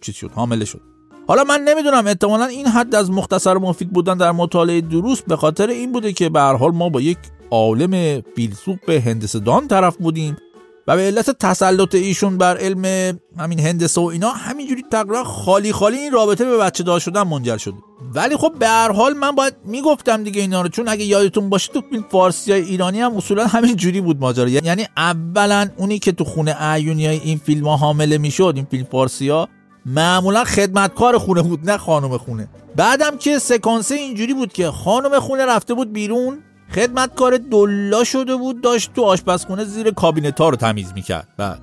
چیز 0.00 0.14
شد؟ 0.14 0.30
حامله 0.34 0.64
شد. 0.64 0.80
حالا 1.28 1.44
من 1.44 1.60
نمی‌دونم 1.60 2.06
احتمالا 2.06 2.44
این 2.44 2.66
حد 2.66 2.94
از 2.94 3.10
مختصر 3.10 3.56
و 3.56 3.60
مفید 3.60 3.92
بودن 3.92 4.16
در 4.16 4.32
مطالعه 4.32 4.80
دروس 4.80 5.22
به 5.22 5.36
خاطر 5.36 5.68
این 5.68 5.92
بوده 5.92 6.12
که 6.12 6.28
به 6.28 6.40
هر 6.40 6.56
حال 6.56 6.72
ما 6.72 6.88
با 6.88 7.00
یک 7.00 7.18
عالم 7.50 8.22
فیلسوف 8.36 8.88
هندسه 8.88 9.38
دان 9.38 9.68
طرف 9.68 9.96
بودیم. 9.96 10.36
و 10.88 10.96
به 10.96 11.02
علت 11.02 11.30
تسلط 11.30 11.94
ایشون 11.94 12.38
بر 12.38 12.56
علم 12.56 13.14
همین 13.38 13.60
هندسه 13.60 14.00
و 14.00 14.04
اینا 14.04 14.30
همینجوری 14.30 14.84
تقریبا 14.90 15.24
خالی 15.24 15.72
خالی 15.72 15.96
این 15.96 16.12
رابطه 16.12 16.44
به 16.44 16.56
بچه 16.56 16.84
دار 16.84 17.00
شدن 17.00 17.22
منجر 17.22 17.56
شده 17.56 17.74
ولی 18.14 18.36
خب 18.36 18.52
به 18.58 18.68
هر 18.68 18.92
حال 18.92 19.12
من 19.12 19.30
باید 19.30 19.54
می‌گفتم 19.64 20.24
دیگه 20.24 20.40
اینا 20.40 20.62
رو 20.62 20.68
چون 20.68 20.88
اگه 20.88 21.04
یادتون 21.04 21.50
باشه 21.50 21.72
تو 21.72 21.82
فیلم 21.90 22.04
فارسی 22.10 22.52
های 22.52 22.60
ایرانی 22.60 23.00
هم 23.00 23.16
اصولا 23.16 23.46
همین 23.46 23.76
جوری 23.76 24.00
بود 24.00 24.20
ماجرا. 24.20 24.48
یعنی 24.48 24.86
اولا 24.96 25.68
اونی 25.76 25.98
که 25.98 26.12
تو 26.12 26.24
خونه 26.24 26.56
اعیونی 26.58 27.06
های 27.06 27.20
این 27.24 27.38
فیلم 27.38 27.68
ها 27.68 27.76
حامله 27.76 28.18
می‌شد 28.18 28.52
این 28.56 28.66
فیلم 28.70 28.84
فارسی 28.84 29.28
ها 29.28 29.48
معمولا 29.86 30.44
خدمتکار 30.44 31.18
خونه 31.18 31.42
بود 31.42 31.70
نه 31.70 31.76
خانم 31.76 32.16
خونه. 32.18 32.48
بعدم 32.76 33.18
که 33.18 33.38
سکانسه 33.38 33.94
اینجوری 33.94 34.34
بود 34.34 34.52
که 34.52 34.70
خانم 34.70 35.20
خونه 35.20 35.46
رفته 35.46 35.74
بود 35.74 35.92
بیرون 35.92 36.38
خدمتکار 36.74 37.36
دلا 37.36 38.04
شده 38.04 38.36
بود 38.36 38.60
داشت 38.60 38.92
تو 38.92 39.02
آشپزخونه 39.02 39.64
زیر 39.64 39.90
کابینت 39.90 40.40
ها 40.40 40.48
رو 40.48 40.56
تمیز 40.56 40.92
می‌کرد. 40.94 41.28
بعد 41.36 41.60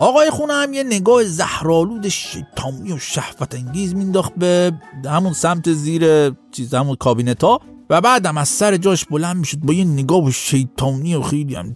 آقای 0.00 0.30
خونه 0.30 0.52
هم 0.52 0.72
یه 0.72 0.82
نگاه 0.82 1.24
زهرالود 1.24 2.08
شیطانی 2.08 2.92
و 2.92 2.98
شهوت 2.98 3.54
انگیز 3.54 3.94
مینداخت 3.94 4.34
به 4.34 4.72
همون 5.04 5.32
سمت 5.32 5.72
زیر 5.72 6.32
چیز 6.52 6.74
همون 6.74 6.96
کابینت 6.96 7.44
ها 7.44 7.60
و 7.90 8.00
بعدم 8.00 8.38
از 8.38 8.48
سر 8.48 8.76
جاش 8.76 9.04
بلند 9.04 9.36
می‌شد 9.36 9.58
با 9.58 9.72
یه 9.72 9.84
نگاه 9.84 10.30
شیطانی 10.30 11.14
و 11.14 11.22
خیلی 11.22 11.54
هم 11.54 11.74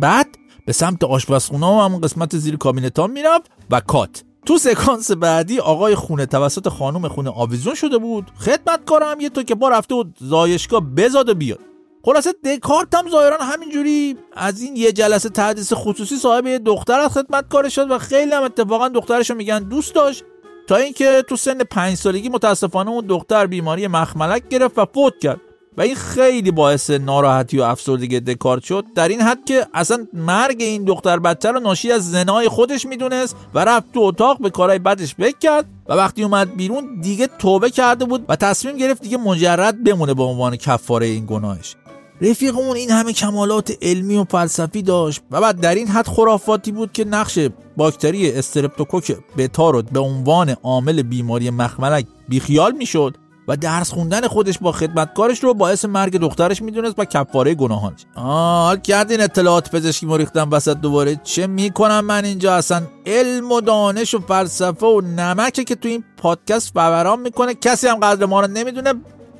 بعد 0.00 0.26
به 0.66 0.72
سمت 0.72 1.04
آشپزخونه 1.04 1.66
و 1.66 1.80
همون 1.80 2.00
قسمت 2.00 2.36
زیر 2.36 2.56
کابینت 2.56 2.98
ها 2.98 3.06
می‌رفت 3.06 3.50
و 3.70 3.80
کات. 3.80 4.24
تو 4.48 4.58
سکانس 4.58 5.10
بعدی 5.10 5.60
آقای 5.60 5.94
خونه 5.94 6.26
توسط 6.26 6.68
خانم 6.68 7.08
خونه 7.08 7.30
آویزون 7.30 7.74
شده 7.74 7.98
بود. 7.98 8.26
خدمتکارم 8.38 9.20
یه 9.20 9.28
تو 9.28 9.42
که 9.42 9.54
با 9.54 9.68
رفته 9.68 9.94
بود 9.94 10.16
زایشگاه 10.20 10.80
بزاد 10.80 11.28
و 11.28 11.34
بیاد. 11.34 11.58
خلاصه 12.04 12.32
دکارت 12.44 12.94
هم 12.94 13.10
ظاهرا 13.10 13.36
همینجوری 13.36 14.16
از 14.32 14.62
این 14.62 14.76
یه 14.76 14.92
جلسه 14.92 15.28
تحدیث 15.28 15.72
خصوصی 15.72 16.16
صاحب 16.16 16.46
یه 16.46 16.58
دختر 16.58 17.00
از 17.00 17.12
خدمتکار 17.12 17.68
شد 17.68 17.90
و 17.90 17.98
خیلی 17.98 18.32
هم 18.32 18.42
اتفاقا 18.42 18.88
دخترشو 18.88 19.34
میگن 19.34 19.58
دوست 19.58 19.94
داشت. 19.94 20.24
تا 20.66 20.76
اینکه 20.76 21.24
تو 21.28 21.36
سن 21.36 21.58
پنج 21.58 21.94
سالگی 21.94 22.28
متاسفانه 22.28 22.90
اون 22.90 23.06
دختر 23.06 23.46
بیماری 23.46 23.86
مخملک 23.86 24.48
گرفت 24.48 24.78
و 24.78 24.86
فوت 24.94 25.18
کرد. 25.18 25.40
و 25.78 25.82
این 25.82 25.94
خیلی 25.94 26.50
باعث 26.50 26.90
ناراحتی 26.90 27.58
و 27.58 27.62
افسردگی 27.62 28.20
دکارت 28.20 28.64
شد. 28.64 28.84
در 28.94 29.08
این 29.08 29.20
حد 29.20 29.44
که 29.44 29.66
اصلا 29.74 30.06
مرگ 30.12 30.56
این 30.60 30.84
دختر 30.84 31.18
بچه 31.18 31.50
رو 31.50 31.60
ناشی 31.60 31.92
از 31.92 32.10
زنای 32.10 32.48
خودش 32.48 32.86
می‌دونست 32.86 33.36
و 33.54 33.64
رفت 33.64 33.92
تو 33.92 34.00
اتاق 34.00 34.38
به 34.38 34.50
کارهای 34.50 34.78
بدش 34.78 35.14
فکر 35.14 35.38
کرد 35.38 35.64
و 35.88 35.94
وقتی 35.94 36.22
اومد 36.22 36.56
بیرون 36.56 37.00
دیگه 37.00 37.28
توبه 37.38 37.70
کرده 37.70 38.04
بود 38.04 38.24
و 38.28 38.36
تصمیم 38.36 38.76
گرفت 38.76 39.02
دیگه 39.02 39.16
مجرد 39.16 39.84
بمونه 39.84 40.14
به 40.14 40.22
عنوان 40.22 40.56
کفاره 40.56 41.06
این 41.06 41.26
گناهش. 41.26 41.76
رفیقمون 42.20 42.76
این 42.76 42.90
همه 42.90 43.12
کمالات 43.12 43.72
علمی 43.82 44.16
و 44.16 44.24
فلسفی 44.24 44.82
داشت 44.82 45.22
و 45.30 45.40
بعد 45.40 45.60
در 45.60 45.74
این 45.74 45.88
حد 45.88 46.06
خرافاتی 46.06 46.72
بود 46.72 46.92
که 46.92 47.04
نقش 47.04 47.38
باکتری 47.76 48.32
استرپتوکوک 48.32 49.16
بتا 49.38 49.70
رو 49.70 49.82
به 49.82 50.00
عنوان 50.00 50.50
عامل 50.62 51.02
بیماری 51.02 51.50
مخملک 51.50 52.06
بیخیال 52.28 52.72
می‌شد. 52.72 53.16
و 53.48 53.56
درس 53.56 53.92
خوندن 53.92 54.20
خودش 54.20 54.58
با 54.58 54.72
خدمتکارش 54.72 55.44
رو 55.44 55.54
باعث 55.54 55.84
مرگ 55.84 56.16
دخترش 56.16 56.62
می‌دونست 56.62 56.94
و 56.98 57.04
کفاره 57.04 57.54
گناهانش. 57.54 58.04
حال 58.14 58.76
کردین 58.76 59.20
اطلاعات 59.20 59.70
پزشکی 59.70 60.06
ما 60.06 60.16
ریختم 60.16 60.48
وسط 60.50 60.76
دوباره. 60.76 61.20
چه 61.24 61.46
می‌کنم 61.46 62.00
من 62.00 62.24
اینجا؟ 62.24 62.54
اصلا 62.54 62.82
علم 63.06 63.52
و 63.52 63.60
دانش 63.60 64.14
و 64.14 64.18
فلسفه 64.18 64.86
و 64.86 65.00
نمکه 65.00 65.64
که 65.64 65.74
تو 65.74 65.88
این 65.88 66.04
پادکست 66.16 66.72
فوران 66.74 67.20
می‌کنه. 67.20 67.54
کسی 67.54 67.86
هم 67.86 67.96
قدر 67.96 68.26
ما 68.26 68.40
رو 68.40 68.46
نمی‌دونه. 68.46 68.94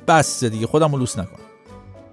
بس 0.07 0.43
دیگه 0.43 0.67
خودم 0.67 0.95
لوس 0.95 1.17
نکنم 1.17 1.48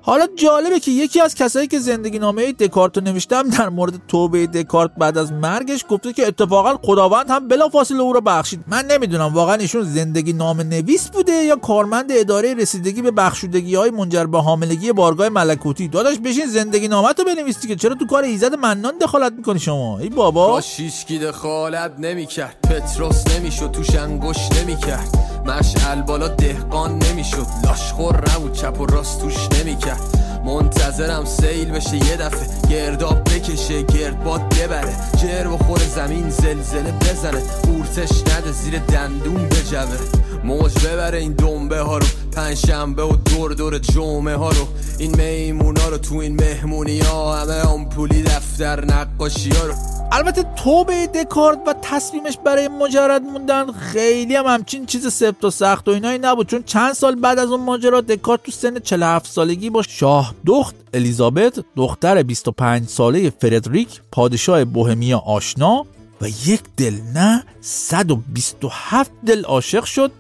حالا 0.07 0.27
جالبه 0.37 0.81
که 0.81 0.91
یکی 0.91 1.21
از 1.21 1.35
کسایی 1.35 1.67
که 1.67 1.79
زندگی 1.79 2.19
نامه 2.19 2.53
دکارت 2.53 2.99
رو 2.99 3.05
نوشتم 3.05 3.49
در 3.49 3.69
مورد 3.69 3.95
توبه 4.09 4.47
دکارت 4.47 4.91
بعد 4.99 5.19
از 5.19 5.33
مرگش 5.33 5.85
گفته 5.89 6.13
که 6.13 6.27
اتفاقا 6.27 6.79
خداوند 6.83 7.31
هم 7.31 7.49
بلافاصله 7.49 8.01
او 8.01 8.13
رو 8.13 8.21
بخشید. 8.21 8.65
من 8.67 8.87
نمی‌دونم 8.87 9.35
واقعا 9.35 9.55
ایشون 9.55 9.83
زندگی 9.83 10.33
نامه 10.33 10.65
نویس 10.65 11.09
بوده 11.09 11.33
یا 11.33 11.57
کارمند 11.57 12.13
اداره 12.13 12.55
رسیدگی 12.55 13.03
به 13.03 13.11
بخشودگی 13.11 13.75
های 13.75 13.91
منجر 13.91 14.25
به 14.25 14.41
حاملگی 14.41 14.93
بارگاه 14.93 15.29
ملکوتی؟ 15.29 15.89
داداش 15.89 16.19
بشین 16.19 16.47
زندگی 16.47 16.89
نامه 16.89 17.13
تو 17.13 17.25
بنویسی 17.25 17.69
که 17.69 17.77
چرا 17.77 17.95
تو 17.95 18.07
کار 18.07 18.23
ایزد 18.23 18.55
منان 18.55 18.99
دخالت 18.99 19.33
می‌کنی 19.33 19.59
شما؟ 19.59 19.99
ای 19.99 20.09
بابا. 20.09 20.61
شیشکی 20.61 21.19
دخالت 21.19 21.93
نمی‌کرد. 21.99 22.57
پتروس 22.71 23.25
نمی‌شد 23.37 23.71
توش 23.71 23.95
انگوش 23.95 24.37
نمی‌کرد. 24.61 25.09
مشعل 25.47 26.03
بالا 26.03 26.29
دهقان 26.29 26.99
نمی‌شد. 26.99 27.47
لاشخور 27.65 28.25
نبود 28.31 28.53
چپ 28.53 28.81
و 28.81 28.87
راست 28.87 29.21
توش 29.21 29.35
نمی‌کرد. 29.61 29.96
منتظرم 30.45 31.25
سیل 31.25 31.71
بشه 31.71 31.97
یه 31.97 32.17
دفعه. 32.17 32.69
گرداب 32.71 33.25
بکشه 33.25 33.83
گردباد 33.83 34.55
ببره. 34.55 34.97
جر 35.17 35.49
بخور 35.49 35.79
زمین 35.79 36.31
زلزله 36.31 36.93
بزنه. 36.93 37.43
اورتش 37.69 38.21
نده 38.21 38.53
زیر 38.53 38.79
دندون 38.79 39.49
بجوه 39.49 40.26
موج 40.47 40.87
ببره 40.87 41.19
این 41.19 41.33
دنبه 41.33 41.81
ها 41.81 41.99
رو. 41.99 42.07
پنجشنبه 42.33 43.03
و 43.03 43.17
دور 43.17 43.53
دور 43.53 43.79
جمعه 43.79 44.35
ها 44.35 44.51
رو. 44.51 44.69
این 44.99 45.17
میمونا 45.17 45.89
رو 45.89 45.99
تو 45.99 46.15
این 46.15 46.35
مهمونی 46.35 46.99
ها 46.99 47.37
همه 47.37 47.61
آمپولی 47.61 48.23
دفتر 48.23 48.85
نقاشی 48.85 49.51
ها 49.51 49.67
رو. 49.67 49.75
البته 50.13 50.45
توبه 50.57 51.07
دکارت 51.07 51.59
و 51.67 51.75
تصمیمش 51.83 52.39
برای 52.45 52.69
مجرد 52.69 53.23
موندن 53.23 53.73
خیلی 53.73 54.37
هم 54.37 54.47
همچین 54.47 54.87
چیز 54.87 55.13
سفت 55.13 55.45
و 55.45 55.51
سخت 55.51 55.89
و 55.89 55.91
اینایی 55.91 56.19
نبود. 56.19 56.49
چون 56.49 56.63
چند 56.63 56.93
سال 56.93 57.15
بعد 57.15 57.39
از 57.39 57.49
اون 57.49 57.61
ماجرا 57.61 58.01
دکارت 58.01 58.43
تو 58.43 58.53
سن 58.53 58.79
47 58.79 59.27
سالگی 59.31 59.71
با 59.71 59.83
شاه 59.83 60.35
دخت 60.47 60.75
الیزابت 60.95 61.65
دختر 61.77 62.23
25 62.23 62.89
ساله 62.89 63.31
فردریک 63.31 64.01
پادشاه 64.13 64.65
بوهمیا 64.65 65.19
آشنا 65.19 65.87
و 66.21 66.29
یک 66.29 66.61
دل 66.77 66.95
نه 67.15 67.45
127 67.61 69.11
دل 69.27 69.45
عاشق 69.45 69.85
شد. 69.85 70.13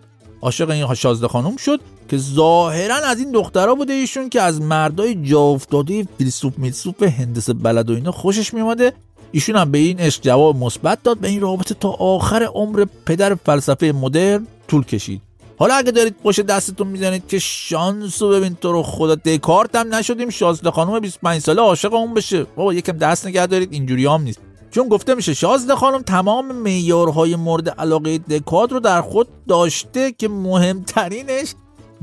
عاشق 0.43 0.71
این 0.71 0.95
شازده 0.95 1.29
خانم 1.29 1.57
شد 1.57 1.81
که 2.09 2.19
ظاهرا 2.19 2.95
از 2.97 3.19
این 3.19 3.33
دخترها 3.33 3.75
بوده 3.75 3.93
ایشون 3.93 4.29
که 4.29 4.43
از 4.43 4.61
مردای 4.61 5.15
جا 5.15 5.41
افتاده 5.41 6.09
فیلسوف 6.19 6.59
میلسوف 6.59 7.03
هندسه 7.03 7.53
بلد 7.53 7.91
و 7.91 7.95
اینا 7.95 8.13
خوشش 8.13 8.55
میومده 8.55 8.93
ایشون 9.33 9.57
هم 9.57 9.71
به 9.71 9.79
این 9.79 10.01
عشق 10.01 10.23
جواب 10.23 10.57
مثبت 10.57 11.03
داد 11.03 11.19
به 11.19 11.29
این 11.29 11.41
رابطه 11.41 11.75
تا 11.75 11.91
آخر 11.91 12.43
عمر 12.43 12.87
پدر 13.07 13.35
فلسفه 13.35 13.93
مدرن 13.93 14.47
طول 14.69 14.85
کشید. 14.85 15.23
حالا 15.59 15.75
اگه 15.75 15.91
دارید 15.91 16.15
پشت 16.25 16.41
دستتون 16.41 16.87
می‌زنید 16.87 17.27
که 17.29 17.39
شانس 17.39 18.23
رو 18.23 18.31
ببین 18.31 18.55
تو 18.55 18.73
رو 18.73 18.83
خدا 18.83 19.15
دکارت 19.15 19.77
هم 19.77 19.95
نشدیم. 19.95 20.31
شازده 20.31 20.71
خانم 20.71 21.01
25 21.01 21.43
ساله 21.43 21.63
عاشق 21.63 21.95
اون 21.95 22.15
بشه. 22.15 22.45
بابا 22.45 22.75
یکم 22.75 22.93
دست 22.93 23.27
نگه 23.27 23.47
دارید 23.47 23.73
اینجوری 23.73 24.07
هم 24.07 24.23
نیست. 24.23 24.41
چون 24.77 24.89
گفته 24.89 25.15
میشه 25.15 25.35
شازده 25.35 25.75
خانم 25.75 26.03
تمام 26.03 26.53
معیارهای 26.53 27.37
مورد 27.37 27.69
علاقه 27.69 28.19
دکارت 28.19 28.73
رو 28.73 28.81
در 28.81 29.01
خود 29.01 29.29
داشته 29.49 30.13
که 30.13 30.29
مهمترینش 30.29 31.55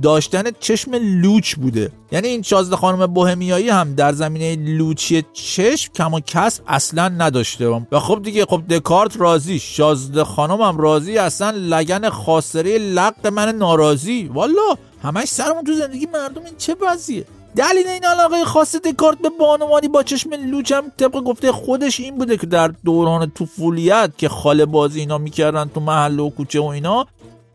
داشتن 0.02 0.44
چشم 0.60 0.96
لوچ 0.96 1.56
بوده. 1.56 1.92
یعنی 2.12 2.28
این 2.28 2.42
شازده 2.42 2.76
خانم 2.76 3.08
بوهمیایی 3.08 3.70
هم 3.70 3.94
در 3.94 4.14
زمینه 4.14 4.56
لوچی 4.56 5.24
چشم 5.34 5.94
کم 5.94 6.14
و 6.14 6.20
کسب 6.20 6.64
اصلا 6.68 7.10
نداشته. 7.10 7.68
و 7.68 8.00
خب 8.00 8.22
دیگه 8.24 8.46
خب 8.46 8.62
دکارت 8.70 9.18
راضی 9.18 9.60
شازده 9.60 10.24
خانم 10.24 10.62
هم 10.62 10.78
راضی 10.78 11.18
اصلا 11.18 11.50
لگن 11.58 12.10
خاصره 12.10 12.78
لق 12.78 13.28
من 13.28 13.56
ناراضی. 13.56 14.32
والا 14.34 14.76
همش 15.04 15.28
سرمون 15.28 15.64
تو 15.64 15.74
زندگی 15.74 16.06
مردم 16.06 16.46
این 16.46 16.54
چه 16.58 16.76
وضعیه؟ 16.82 17.26
دلیل 17.56 17.88
این 17.88 18.06
علاقه 18.06 18.46
خاص 18.46 18.76
دکارت 18.76 19.18
به 19.18 19.30
بانوانی 19.30 19.88
با 19.88 20.04
چشم 20.04 20.34
لوچ 20.34 20.72
هم 20.72 20.92
طبق 20.98 21.12
گفته 21.12 21.52
خودش 21.52 22.00
این 22.00 22.18
بوده 22.18 22.38
که 22.38 22.48
در 22.48 22.68
دوران 22.68 23.32
طفولیت 23.32 24.12
که 24.18 24.30
خاله 24.30 24.66
بازی 24.66 25.00
اینا 25.00 25.18
می‌کردن 25.18 25.70
تو 25.74 25.80
محل 25.80 26.20
و 26.20 26.30
کوچه 26.30 26.60
و 26.60 26.66
اینا 26.66 27.08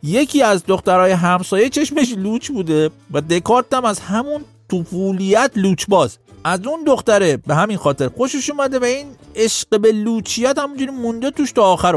یکی 0.03 0.43
از 0.43 0.65
دخترای 0.67 1.13
همسایه 1.13 1.69
چشمش 1.69 2.13
لوچ 2.13 2.51
بوده 2.51 2.91
و 3.13 3.21
دکارت 3.21 3.75
هم 3.75 3.85
از 3.85 4.01
همون 4.01 4.45
طفولیت 4.71 5.51
لوچ 5.57 5.85
باز. 5.89 6.19
از 6.45 6.67
اون 6.67 6.85
دختره 6.85 7.37
به 7.37 7.55
همین 7.55 7.77
خاطر 7.77 8.09
خوشش 8.09 8.51
اومده 8.51 8.79
و 8.79 8.85
این 8.85 9.07
عشق 9.37 9.81
به 9.81 9.93
لوچیت 9.93 10.59
همونجوری 10.59 10.91
مونده 10.91 11.31
توش 11.31 11.53
تا 11.53 11.63
آخر 11.63 11.97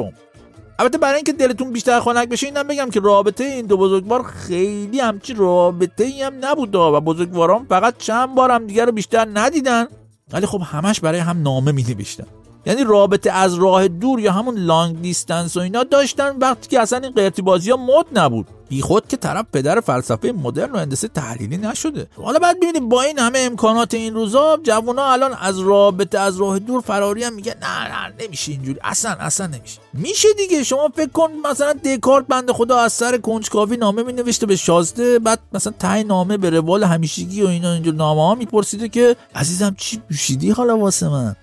البته 0.82 0.98
برای 0.98 1.16
اینکه 1.16 1.34
دلتون 1.34 1.72
بیشتر 1.72 2.00
خنک 2.00 2.30
بشه 2.30 2.48
اینم 2.48 2.68
بگم 2.68 2.90
که 2.90 3.00
رابطه 3.00 3.44
این 3.44 3.66
دو 3.66 3.78
بزرگوار 3.78 4.24
خیلی 4.24 5.00
همچی 5.00 5.34
رابطه 5.34 6.04
ای 6.04 6.22
هم 6.22 6.34
نبود 6.42 6.76
و 6.76 7.02
بزرگواران 7.02 7.66
فقط 7.70 7.98
چند 7.98 8.36
بار 8.36 8.52
هم 8.52 8.68
دیگر 8.68 8.86
رو 8.86 8.92
بیشتر 8.92 9.28
ندیدن. 9.34 9.88
ولی 10.34 10.46
خب 10.46 10.62
همش 10.66 11.00
برای 11.00 11.20
هم 11.20 11.42
نامه 11.42 11.72
می 11.72 11.84
نوشتن 11.84 12.28
یعنی 12.66 12.84
رابطه 12.84 13.32
از 13.32 13.56
راه 13.56 13.88
دور 13.88 14.20
یا 14.20 14.32
همون 14.32 14.58
لانگ 14.58 15.02
دیستنس 15.02 15.58
و 15.58 15.60
اینا 15.60 15.84
داشتن 15.84 16.36
وقتی 16.38 16.70
که 16.70 16.80
اصلا 16.80 17.00
این 17.00 17.12
قرتی 17.12 17.42
بازی 17.42 17.72
ها 17.72 17.78
مد 17.78 18.20
نبود. 18.20 18.48
بی 18.70 18.82
خود 18.82 19.08
که 19.08 19.18
طرف 19.18 19.46
پدر 19.54 19.80
فلسفه 19.80 20.32
مدرن 20.32 20.72
و 20.72 20.78
هندسه 20.78 21.08
تحلیلی 21.08 21.58
نشده. 21.58 22.08
حالا 22.16 22.40
بعد 22.40 22.58
ببینید 22.58 22.90
با 22.90 23.02
این 23.02 23.20
همه 23.20 23.40
امکانات 23.40 23.94
این 23.94 24.14
روزا 24.14 24.60
جوونا 24.64 25.12
الان 25.12 25.34
از 25.42 25.60
رابطه 25.60 26.20
از 26.20 26.38
راه 26.38 26.60
دور 26.60 26.82
فراری 26.82 27.24
هم 27.24 27.34
میگه 27.34 27.56
نه 27.62 28.08
نه 28.08 28.14
نمیشه 28.26 28.52
اینجوری 28.52 28.80
اصلا 28.84 29.12
اصلا 29.12 29.48
نمیشه. 29.48 29.80
میشه 29.94 30.28
دیگه 30.38 30.64
شما 30.64 30.90
فکر 30.96 31.10
کن 31.10 31.30
مثلا 31.52 31.74
دکارت 31.74 32.28
بنده 32.28 32.54
خدا 32.54 32.78
از 32.78 32.94
سر 32.94 33.18
کنجکاوی 33.18 33.78
نامه 33.78 34.04
می 34.04 34.14
نوشته 34.14 34.46
به 34.46 34.56
شازده 34.56 35.20
بعد 35.20 35.40
مثلا 35.54 35.74
تای 35.80 36.04
نامه 36.04 36.38
به 36.38 36.50
روال 36.50 36.84
همیشگی 36.84 37.42
و 37.42 37.48
اینا 37.48 37.74
اینجور 37.74 37.94
نامه 37.94 38.22
ها 38.22 38.36
میپرسیده 38.36 38.90
که 38.90 39.16
عزیزم 39.36 39.76
چی 39.78 40.02
دوشیدی 40.10 40.52
حالا 40.52 40.78
واسه 40.78 41.10
من؟ 41.10 41.36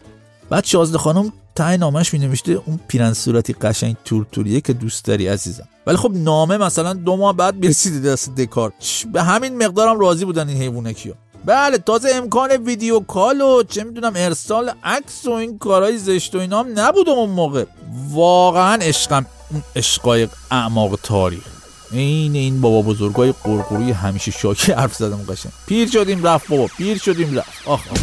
بعد 0.51 0.65
شازده 0.65 0.99
خانم 0.99 1.33
ته 1.55 1.77
نامش 1.77 2.13
می 2.13 2.19
نوشته 2.19 2.53
اون 2.53 2.81
پیرن 2.89 3.13
صورتی 3.13 3.53
قشنگ 3.53 3.97
تورتوریه 4.05 4.61
که 4.61 4.73
دوست 4.73 5.05
داری 5.05 5.29
عزیزم. 5.29 5.69
ولی 5.87 5.97
خب 5.97 6.11
نامه 6.15 6.57
مثلا 6.57 6.95
دو 6.95 7.17
ماه 7.17 7.37
بعد 7.37 7.55
می‌رسیده 7.55 8.11
دست 8.13 8.35
دکار 8.35 8.73
به 9.13 9.23
همین 9.23 9.65
مقدارم 9.65 10.01
راضی 10.01 10.25
بودن 10.25 10.49
این 10.49 10.59
حیوانکی 10.59 11.09
ها 11.09 11.15
بله 11.45 11.79
تازه 11.79 12.11
امکان 12.15 12.51
ویدیو 12.51 13.01
کال 13.01 13.41
و 13.41 13.63
چه 13.63 13.85
می‌دونم 13.85 14.13
ارسال 14.17 14.73
عکس 14.85 15.27
و 15.27 15.31
این 15.31 15.59
کارهای 15.59 15.99
زشت 15.99 16.35
و 16.35 16.39
اینا 16.39 16.61
هم 16.61 16.79
نبود 16.79 17.09
اون 17.09 17.31
موقع. 17.31 17.65
واقعا 18.11 18.75
عشقم 18.75 19.27
اون 19.51 19.63
عشقای 19.77 20.29
اعماق 20.51 20.99
تاریخ. 21.03 21.45
این 21.91 22.35
این 22.35 22.61
بابا 22.61 22.83
بزرگای 22.83 23.35
قرقروی 23.45 23.91
همیشه 23.91 24.31
شاکی 24.31 24.73
حرف 24.73 24.95
زدم 24.95 25.25
قشنگ. 25.29 25.53
پیر 25.67 25.91
شدیم 25.91 26.27
رفت 26.27 26.49
بابا 26.49 26.67
پیر 26.67 26.99
شدیم 26.99 27.39
رفت. 27.39 27.69
آخ, 27.69 27.81
آخ. 27.93 27.99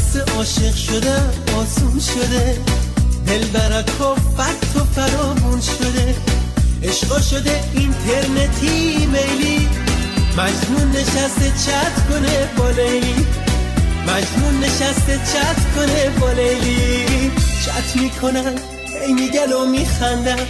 خلاص 0.00 0.28
عاشق 0.36 0.74
شده 0.74 1.14
آسون 1.56 2.00
شده. 2.00 2.58
دل 3.26 3.44
برک 3.44 4.00
و 4.00 4.14
فت 4.14 4.76
و 4.76 4.84
فرامون 4.84 5.60
شده. 5.60 6.14
عشقا 6.82 7.20
شده 7.20 7.60
اینترنتی 7.74 9.06
میلی. 9.06 9.68
مجنون 10.38 10.90
نشسته 10.90 11.52
چت 11.66 12.08
کنه 12.08 12.48
با 12.56 12.70
لیلی. 12.70 13.26
مجنون 14.06 14.60
نشسته 14.64 15.20
چت 15.32 15.74
کنه 15.76 16.10
با 16.20 16.32
لیلی. 16.32 17.30
چت 17.64 17.96
می‌کنن 17.96 18.54
ای 19.06 19.12
میگن 19.12 19.52
و 19.52 19.66
میخندن. 19.66 20.46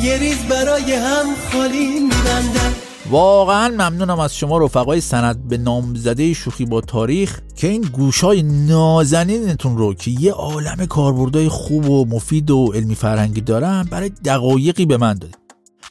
یه 0.00 0.18
ریز 0.18 0.38
برای 0.38 0.92
هم 0.92 1.26
خالی 1.52 1.86
میبندن. 1.86 2.74
واقعا 3.10 3.68
ممنونم 3.68 4.20
از 4.20 4.36
شما 4.36 4.58
رفقای 4.58 5.00
سند 5.00 5.48
به 5.48 5.58
نامزده 5.58 6.32
شوخی 6.32 6.64
با 6.64 6.80
تاریخ 6.80 7.40
که 7.56 7.68
این 7.68 7.80
گوشای 7.80 8.42
نازنینتون 8.42 9.76
رو 9.76 9.94
که 9.94 10.10
یه 10.10 10.32
عالم 10.32 10.86
کاربردهای 10.86 11.48
خوب 11.48 11.90
و 11.90 12.04
مفید 12.04 12.50
و 12.50 12.72
علمی 12.74 12.94
فرهنگی 12.94 13.40
دارن 13.40 13.88
برای 13.90 14.08
دقایقی 14.08 14.86
به 14.86 14.96
من 14.96 15.14
دادید. 15.14 15.43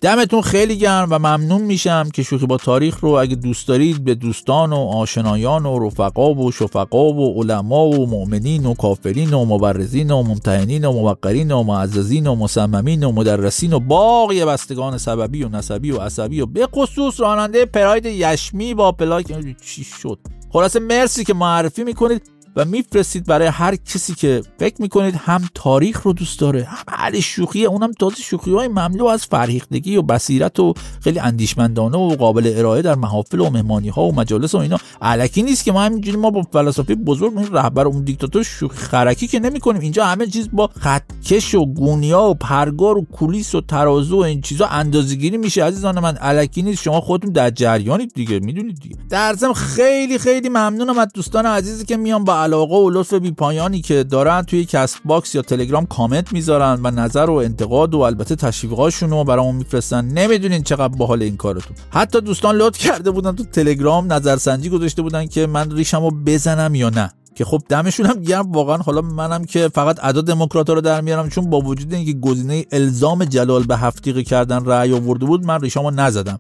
دمتون 0.04 0.42
خیلی 0.42 0.78
گرم 0.78 1.08
و 1.12 1.20
ممنون 1.20 1.62
میشم 1.62 2.10
که 2.14 2.24
شوخی 2.24 2.46
با 2.46 2.58
تاریخ 2.58 3.00
رو 3.00 3.10
اگه 3.10 3.36
دوست 3.36 3.68
دارید 3.68 4.04
به 4.04 4.16
دوستان 4.16 4.74
و 4.74 4.76
آشنایان 4.76 5.66
و 5.66 5.88
رفقا 5.88 6.34
و 6.34 6.52
شفقا 6.52 7.14
و 7.14 7.42
علما 7.42 7.86
و 7.86 8.08
مؤمنین 8.08 8.66
و 8.66 8.74
کافرین 8.74 9.34
و 9.34 9.46
مبرزین 9.46 10.12
و 10.12 10.24
ممتحنین 10.24 10.86
و 10.86 10.92
موقرین 10.92 11.52
و 11.52 11.64
معززین 11.64 12.28
و 12.28 12.36
مصممین 12.36 13.04
و 13.04 13.12
مدرسین 13.12 13.74
و 13.74 13.80
باقی 13.80 14.46
بستگان 14.46 14.98
سببی 14.98 15.44
و 15.44 15.50
نسبی 15.50 15.92
و 15.92 15.98
عصبی 15.98 16.42
و 16.42 16.46
به 16.46 16.68
خصوص 16.76 17.20
راننده 17.20 17.66
پراید 17.66 18.06
یشمی 18.06 18.74
با 18.74 18.92
پلاک. 18.92 19.26
چی 19.66 19.84
شد؟ 19.84 20.20
خلاصه 20.54 20.80
مرسی 20.80 21.24
که 21.24 21.34
معرفی 21.34 21.84
می‌کنید. 21.84 22.22
و 22.56 22.66
میفرستید 22.66 23.26
برای 23.26 23.48
هر 23.48 23.76
کسی 23.76 24.14
که 24.14 24.42
فکر 24.60 24.82
می‌کنید 24.82 25.16
هم 25.16 25.42
تاریخ 25.54 26.02
رو 26.02 26.14
دوست 26.14 26.40
داره 26.40 26.64
هم 26.64 26.84
اهل 26.88 27.20
شوخیه 27.20 27.68
اونم 27.68 27.92
تازه 27.92 28.16
شوخی 28.16 28.52
های 28.52 28.68
مملو 28.68 29.06
از 29.06 29.26
فرهیختگی 29.26 29.96
و 29.96 30.02
بصیرت 30.02 30.60
و 30.60 30.74
خیلی 31.02 31.20
اندیشمندانه 31.20 31.98
و 31.98 32.16
قابل 32.16 32.54
ارائه 32.56 32.82
در 32.82 32.96
محافل 32.96 33.40
و 33.40 33.50
مهمانی 33.50 33.90
ها 33.90 34.04
و 34.04 34.16
مجالس 34.16 34.56
و 34.56 34.58
اینا. 34.58 34.78
الکی 35.02 35.44
نیست 35.44 35.64
که 35.64 35.72
ما 35.72 35.82
همینجوری 35.82 36.18
ما 36.18 36.30
با 36.30 36.42
فلاسفه 36.42 36.96
بزرگ 36.96 37.38
اون 37.38 37.48
رهبر 37.52 37.88
اون 37.88 38.04
دیکتاتور 38.04 38.44
شوخی 38.44 38.78
خرکی 38.78 39.28
که 39.28 39.40
نمی‌کنیم. 39.40 39.82
اینجا 39.82 40.06
همه 40.06 40.28
چیز 40.28 40.50
با 40.54 40.70
خطکش 40.80 41.56
و 41.56 41.66
گونیا 41.66 42.22
و 42.22 42.34
پرگار 42.34 42.98
و 42.98 43.02
کولیس 43.02 43.56
و 43.56 43.62
ترازو 43.62 44.18
و 44.18 44.24
این 44.24 44.42
چیزا 44.42 44.66
اندازه‌گیری 44.66 45.38
میشه. 45.38 45.64
عزیزان 45.64 46.00
من 46.00 46.16
الکی 46.16 46.62
نیست. 46.62 46.84
شما 46.84 47.02
خودتون 47.02 47.32
در 47.32 47.50
جریانید 47.50 48.14
دیگه 48.14 48.40
می‌دونید 48.40 48.80
دیگه. 48.80 48.96
در 49.10 49.36
خیلی 49.56 50.18
خیلی 50.18 50.50
ممنونم 50.50 50.98
از 50.98 51.08
دوستان 51.14 51.46
عزیزی 51.46 51.86
که 51.86 51.98
میان 51.98 52.24
با 52.24 52.43
علاقه 52.44 52.76
و 52.76 52.90
لطف 52.90 53.14
بی 53.14 53.32
پایانی 53.32 53.82
که 53.82 54.04
دارن 54.04 54.42
توی 54.42 54.66
CastBox 54.66 55.36
یا 55.36 55.42
تلگرام 55.42 55.86
کامنت 55.86 56.34
می‌ذارن 56.34 56.80
و 56.84 56.92
نظر 56.92 57.26
و 57.26 57.34
انتقاد 57.34 57.96
و 57.96 58.00
البته 58.00 58.36
تشویقاشون 58.36 59.10
رو 59.10 59.24
برامون 59.24 59.56
میفرستن. 59.56 60.06
نمی‌دونین 60.06 60.64
چقدر 60.64 60.88
باحاله 60.88 61.22
این 61.22 61.38
کارتون. 61.38 61.76
حتی 61.90 62.22
دوستان 62.22 62.56
لطف 62.56 62.78
کرده 62.78 63.12
بودن 63.12 63.36
تو 63.36 63.44
تلگرام 63.44 64.14
نظرسنجی 64.14 64.70
گذاشته 64.70 65.02
بودن 65.02 65.28
که 65.28 65.48
من 65.48 65.72
ریشمو 65.72 66.12
بزنم 66.26 66.76
یا 66.76 66.90
نه. 66.90 67.12
که 67.36 67.46
خب 67.46 67.62
دمشون 67.70 68.06
هم 68.06 68.22
گرم. 68.22 68.52
واقعا 68.52 68.78
حالا 68.78 69.02
منم 69.02 69.46
که 69.46 69.70
فقط 69.76 70.00
ادا 70.04 70.22
دموکرات 70.22 70.70
رو 70.70 70.82
در 70.82 71.02
میارم 71.02 71.30
چون 71.30 71.50
با 71.50 71.62
وجود 71.62 71.94
اینکه 71.94 72.14
گزینه 72.14 72.66
الزام 72.72 73.26
جلال 73.26 73.64
به 73.64 73.78
هفتیقی 73.78 74.24
کردن 74.24 74.66
رأی 74.66 74.94
آورده 74.94 75.26
بود 75.26 75.46
من 75.46 75.62
ریشامو 75.62 75.92
نزدم. 75.92 76.40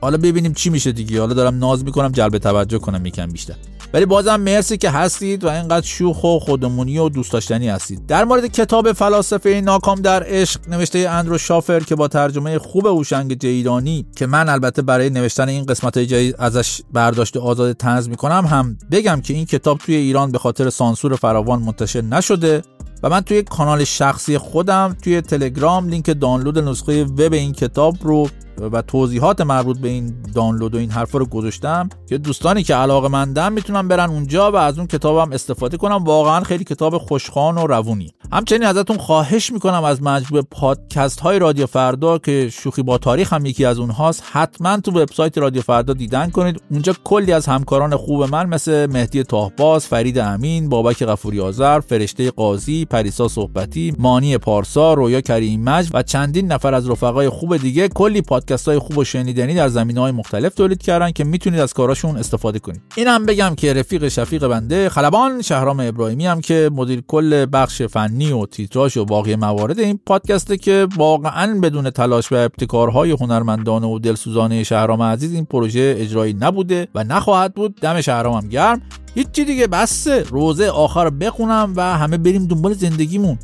حالا 0.00 0.16
ببینیم 0.16 0.52
چی 0.52 0.70
میشه 0.70 0.92
دیگه. 0.92 1.20
حالا 1.20 1.34
دارم 1.34 1.58
ناز 1.58 1.84
می‌کنم 1.84 2.12
جلب 2.12 2.38
توجه 2.38 2.78
کنم 2.78 3.06
یکم 3.06 3.26
بیشتر. 3.26 3.54
ولی 3.94 4.06
بازم 4.06 4.36
مرسی 4.36 4.76
که 4.76 4.90
هستید 4.90 5.44
و 5.44 5.48
اینقدر 5.48 5.86
شوخ 5.86 6.24
و 6.24 6.38
خودمونی 6.38 6.98
و 6.98 7.08
دوست 7.08 7.32
داشتنی 7.32 7.68
هستید. 7.68 8.06
در 8.06 8.24
مورد 8.24 8.46
کتاب 8.46 8.92
فلاسفه 8.92 9.60
ناکام 9.64 10.00
در 10.00 10.22
عشق 10.26 10.60
نوشته 10.68 10.98
اندرو 10.98 11.38
شافر 11.38 11.80
که 11.80 11.94
با 11.94 12.08
ترجمه 12.08 12.58
خوب 12.58 12.86
اوشنگ 12.86 13.38
جیدانی 13.38 14.06
که 14.16 14.26
من 14.26 14.48
البته 14.48 14.82
برای 14.82 15.10
نوشتن 15.10 15.48
این 15.48 15.66
قسمت 15.66 15.98
جدید 15.98 16.36
ازش 16.38 16.80
برداشت 16.92 17.36
آزاد 17.36 17.72
تنز 17.72 18.08
می‌کنم 18.08 18.46
هم 18.46 18.78
بگم 18.90 19.20
که 19.20 19.34
این 19.34 19.44
کتاب 19.44 19.78
توی 19.78 19.94
ایران 19.94 20.32
به 20.32 20.38
خاطر 20.38 20.70
سانسور 20.70 21.16
فراوان 21.16 21.62
منتشر 21.62 22.00
نشده 22.00 22.62
و 23.02 23.08
من 23.08 23.20
توی 23.20 23.42
کانال 23.42 23.84
شخصی 23.84 24.38
خودم 24.38 24.96
توی 25.02 25.20
تلگرام 25.20 25.88
لینک 25.88 26.20
دانلود 26.20 26.58
نسخه 26.58 27.04
وب 27.04 27.32
این 27.32 27.52
کتاب 27.52 27.96
رو 28.02 28.28
و 28.60 28.82
توضیحات 28.82 29.40
مربوط 29.40 29.78
به 29.78 29.88
این 29.88 30.14
دانلود 30.34 30.74
و 30.74 30.78
این 30.78 30.90
حرفا 30.90 31.18
رو 31.18 31.26
گذاشتم 31.26 31.88
که 32.08 32.18
دوستانی 32.18 32.62
که 32.62 32.74
علاقه 32.74 33.08
مندن 33.08 33.52
می‌تونن 33.52 33.88
برن 33.88 34.10
اونجا 34.10 34.52
و 34.52 34.56
از 34.56 34.78
اون 34.78 34.86
کتابم 34.86 35.32
استفاده 35.32 35.76
کنم 35.76 36.04
واقعا 36.04 36.40
خیلی 36.40 36.64
کتاب 36.64 36.98
خوشخوان 36.98 37.58
و 37.58 37.66
روونی. 37.66 38.14
همچنین 38.32 38.64
ازتون 38.64 38.96
خواهش 38.96 39.52
می‌کنم 39.52 39.84
از 39.84 40.02
مجموعه 40.02 40.44
پادکست 40.50 41.20
های 41.20 41.38
رادیو 41.38 41.66
فردا 41.66 42.18
که 42.18 42.50
شوخی 42.52 42.82
با 42.82 42.98
تاریخ 42.98 43.32
هم 43.32 43.46
یکی 43.46 43.64
از 43.64 43.78
اونهاست 43.78 44.22
حتما 44.32 44.76
تو 44.76 44.90
وبسایت 44.90 45.38
رادیو 45.38 45.62
فردا 45.62 45.92
دیدن 45.92 46.30
کنید. 46.30 46.62
اونجا 46.70 46.94
کلی 47.04 47.32
از 47.32 47.46
همکاران 47.46 47.96
خوب 47.96 48.22
من 48.22 48.46
مثل 48.46 48.86
مهدی 48.86 49.22
تاهباز 49.22 49.86
فرید 49.86 50.18
امین 50.18 50.68
بابک 50.68 51.04
غفوری 51.04 51.40
آذر 51.40 51.80
فرشته 51.80 52.30
قاضی 52.30 52.84
پریسا 52.84 53.28
صحبتی 53.28 53.94
مانی 53.98 54.38
پارسا 54.38 54.94
رویا 54.94 55.20
کریم 55.20 55.64
و 55.66 56.02
چندین 56.02 56.52
نفر 56.52 56.74
از 56.74 56.90
رفقای 56.90 57.28
خوب 57.28 57.56
دیگه. 57.56 57.88
کلی 57.88 58.22
پادکست 58.44 58.68
های 58.68 58.78
خوب 58.78 58.98
و 58.98 59.04
شنیدنی 59.04 59.54
در 59.54 59.68
زمینه 59.68 60.00
های 60.00 60.12
مختلف 60.12 60.54
تولید 60.54 60.82
کردن 60.82 61.10
که 61.10 61.24
می‌تونید 61.24 61.60
از 61.60 61.72
کاراشون 61.72 62.16
استفاده 62.16 62.58
کنید. 62.58 62.82
این 62.96 63.26
بگم 63.26 63.54
که 63.54 63.72
رفیق 63.72 64.08
شفیق 64.08 64.46
بنده 64.46 64.88
خلبان 64.88 65.42
شهرام 65.42 65.80
ابراهیمی 65.80 66.26
هم 66.26 66.40
که 66.40 66.70
مدیر 66.72 67.02
کل 67.06 67.46
بخش 67.52 67.82
فنی 67.82 68.32
و 68.32 68.46
تیتراژ 68.46 68.96
و 68.96 69.04
باقی 69.04 69.36
موارد 69.36 69.78
این 69.78 70.00
پادکسته 70.06 70.56
که 70.56 70.88
واقعا 70.96 71.60
بدون 71.60 71.90
تلاش 71.90 72.32
و 72.32 72.34
ابتکارهای 72.34 73.10
هنرمندانه 73.10 73.86
و 73.86 73.98
دلسوزانه 73.98 74.64
شهرام 74.64 75.02
عزیز 75.02 75.32
این 75.32 75.44
پروژه 75.44 75.94
اجرایی 75.98 76.36
نبوده 76.40 76.88
و 76.94 77.04
نخواهد 77.04 77.54
بود. 77.54 77.74
دم 77.80 77.96
هم 78.06 78.48
گرم. 78.48 78.82
هیچی 79.14 79.44
دیگه 79.44 79.66
بسه 79.66 80.22
روزه 80.22 80.68
آخر 80.68 81.10
بخونم 81.10 81.72
و 81.76 81.82
همه 81.82 82.16
بریم 82.16 82.46
دنبال 82.46 82.74
زندگیمون. 82.74 83.38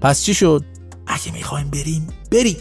پس 0.00 0.22
چی 0.22 0.34
شد؟ 0.34 0.64
اگه 1.06 1.32
می‌خوایم 1.32 1.70
بریم 1.70 2.08
بریم. 2.30 2.56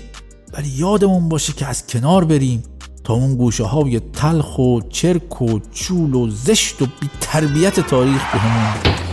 ولی 0.58 0.70
یادمون 0.70 1.30
باشه 1.30 1.54
که 1.54 1.66
از 1.66 1.88
کنار 1.88 2.26
بریم 2.26 2.64
تا 3.04 3.14
اون 3.14 3.36
گوشه 3.36 3.64
های 3.64 4.00
تلخ 4.00 4.60
و 4.60 4.80
چرک 4.90 5.42
و 5.42 5.60
چول 5.72 6.14
و 6.14 6.30
زشت 6.30 6.82
و 6.82 6.86
بی 6.86 7.10
تربیت 7.22 7.80
تاریخ 7.80 8.32
بهمون 8.32 9.07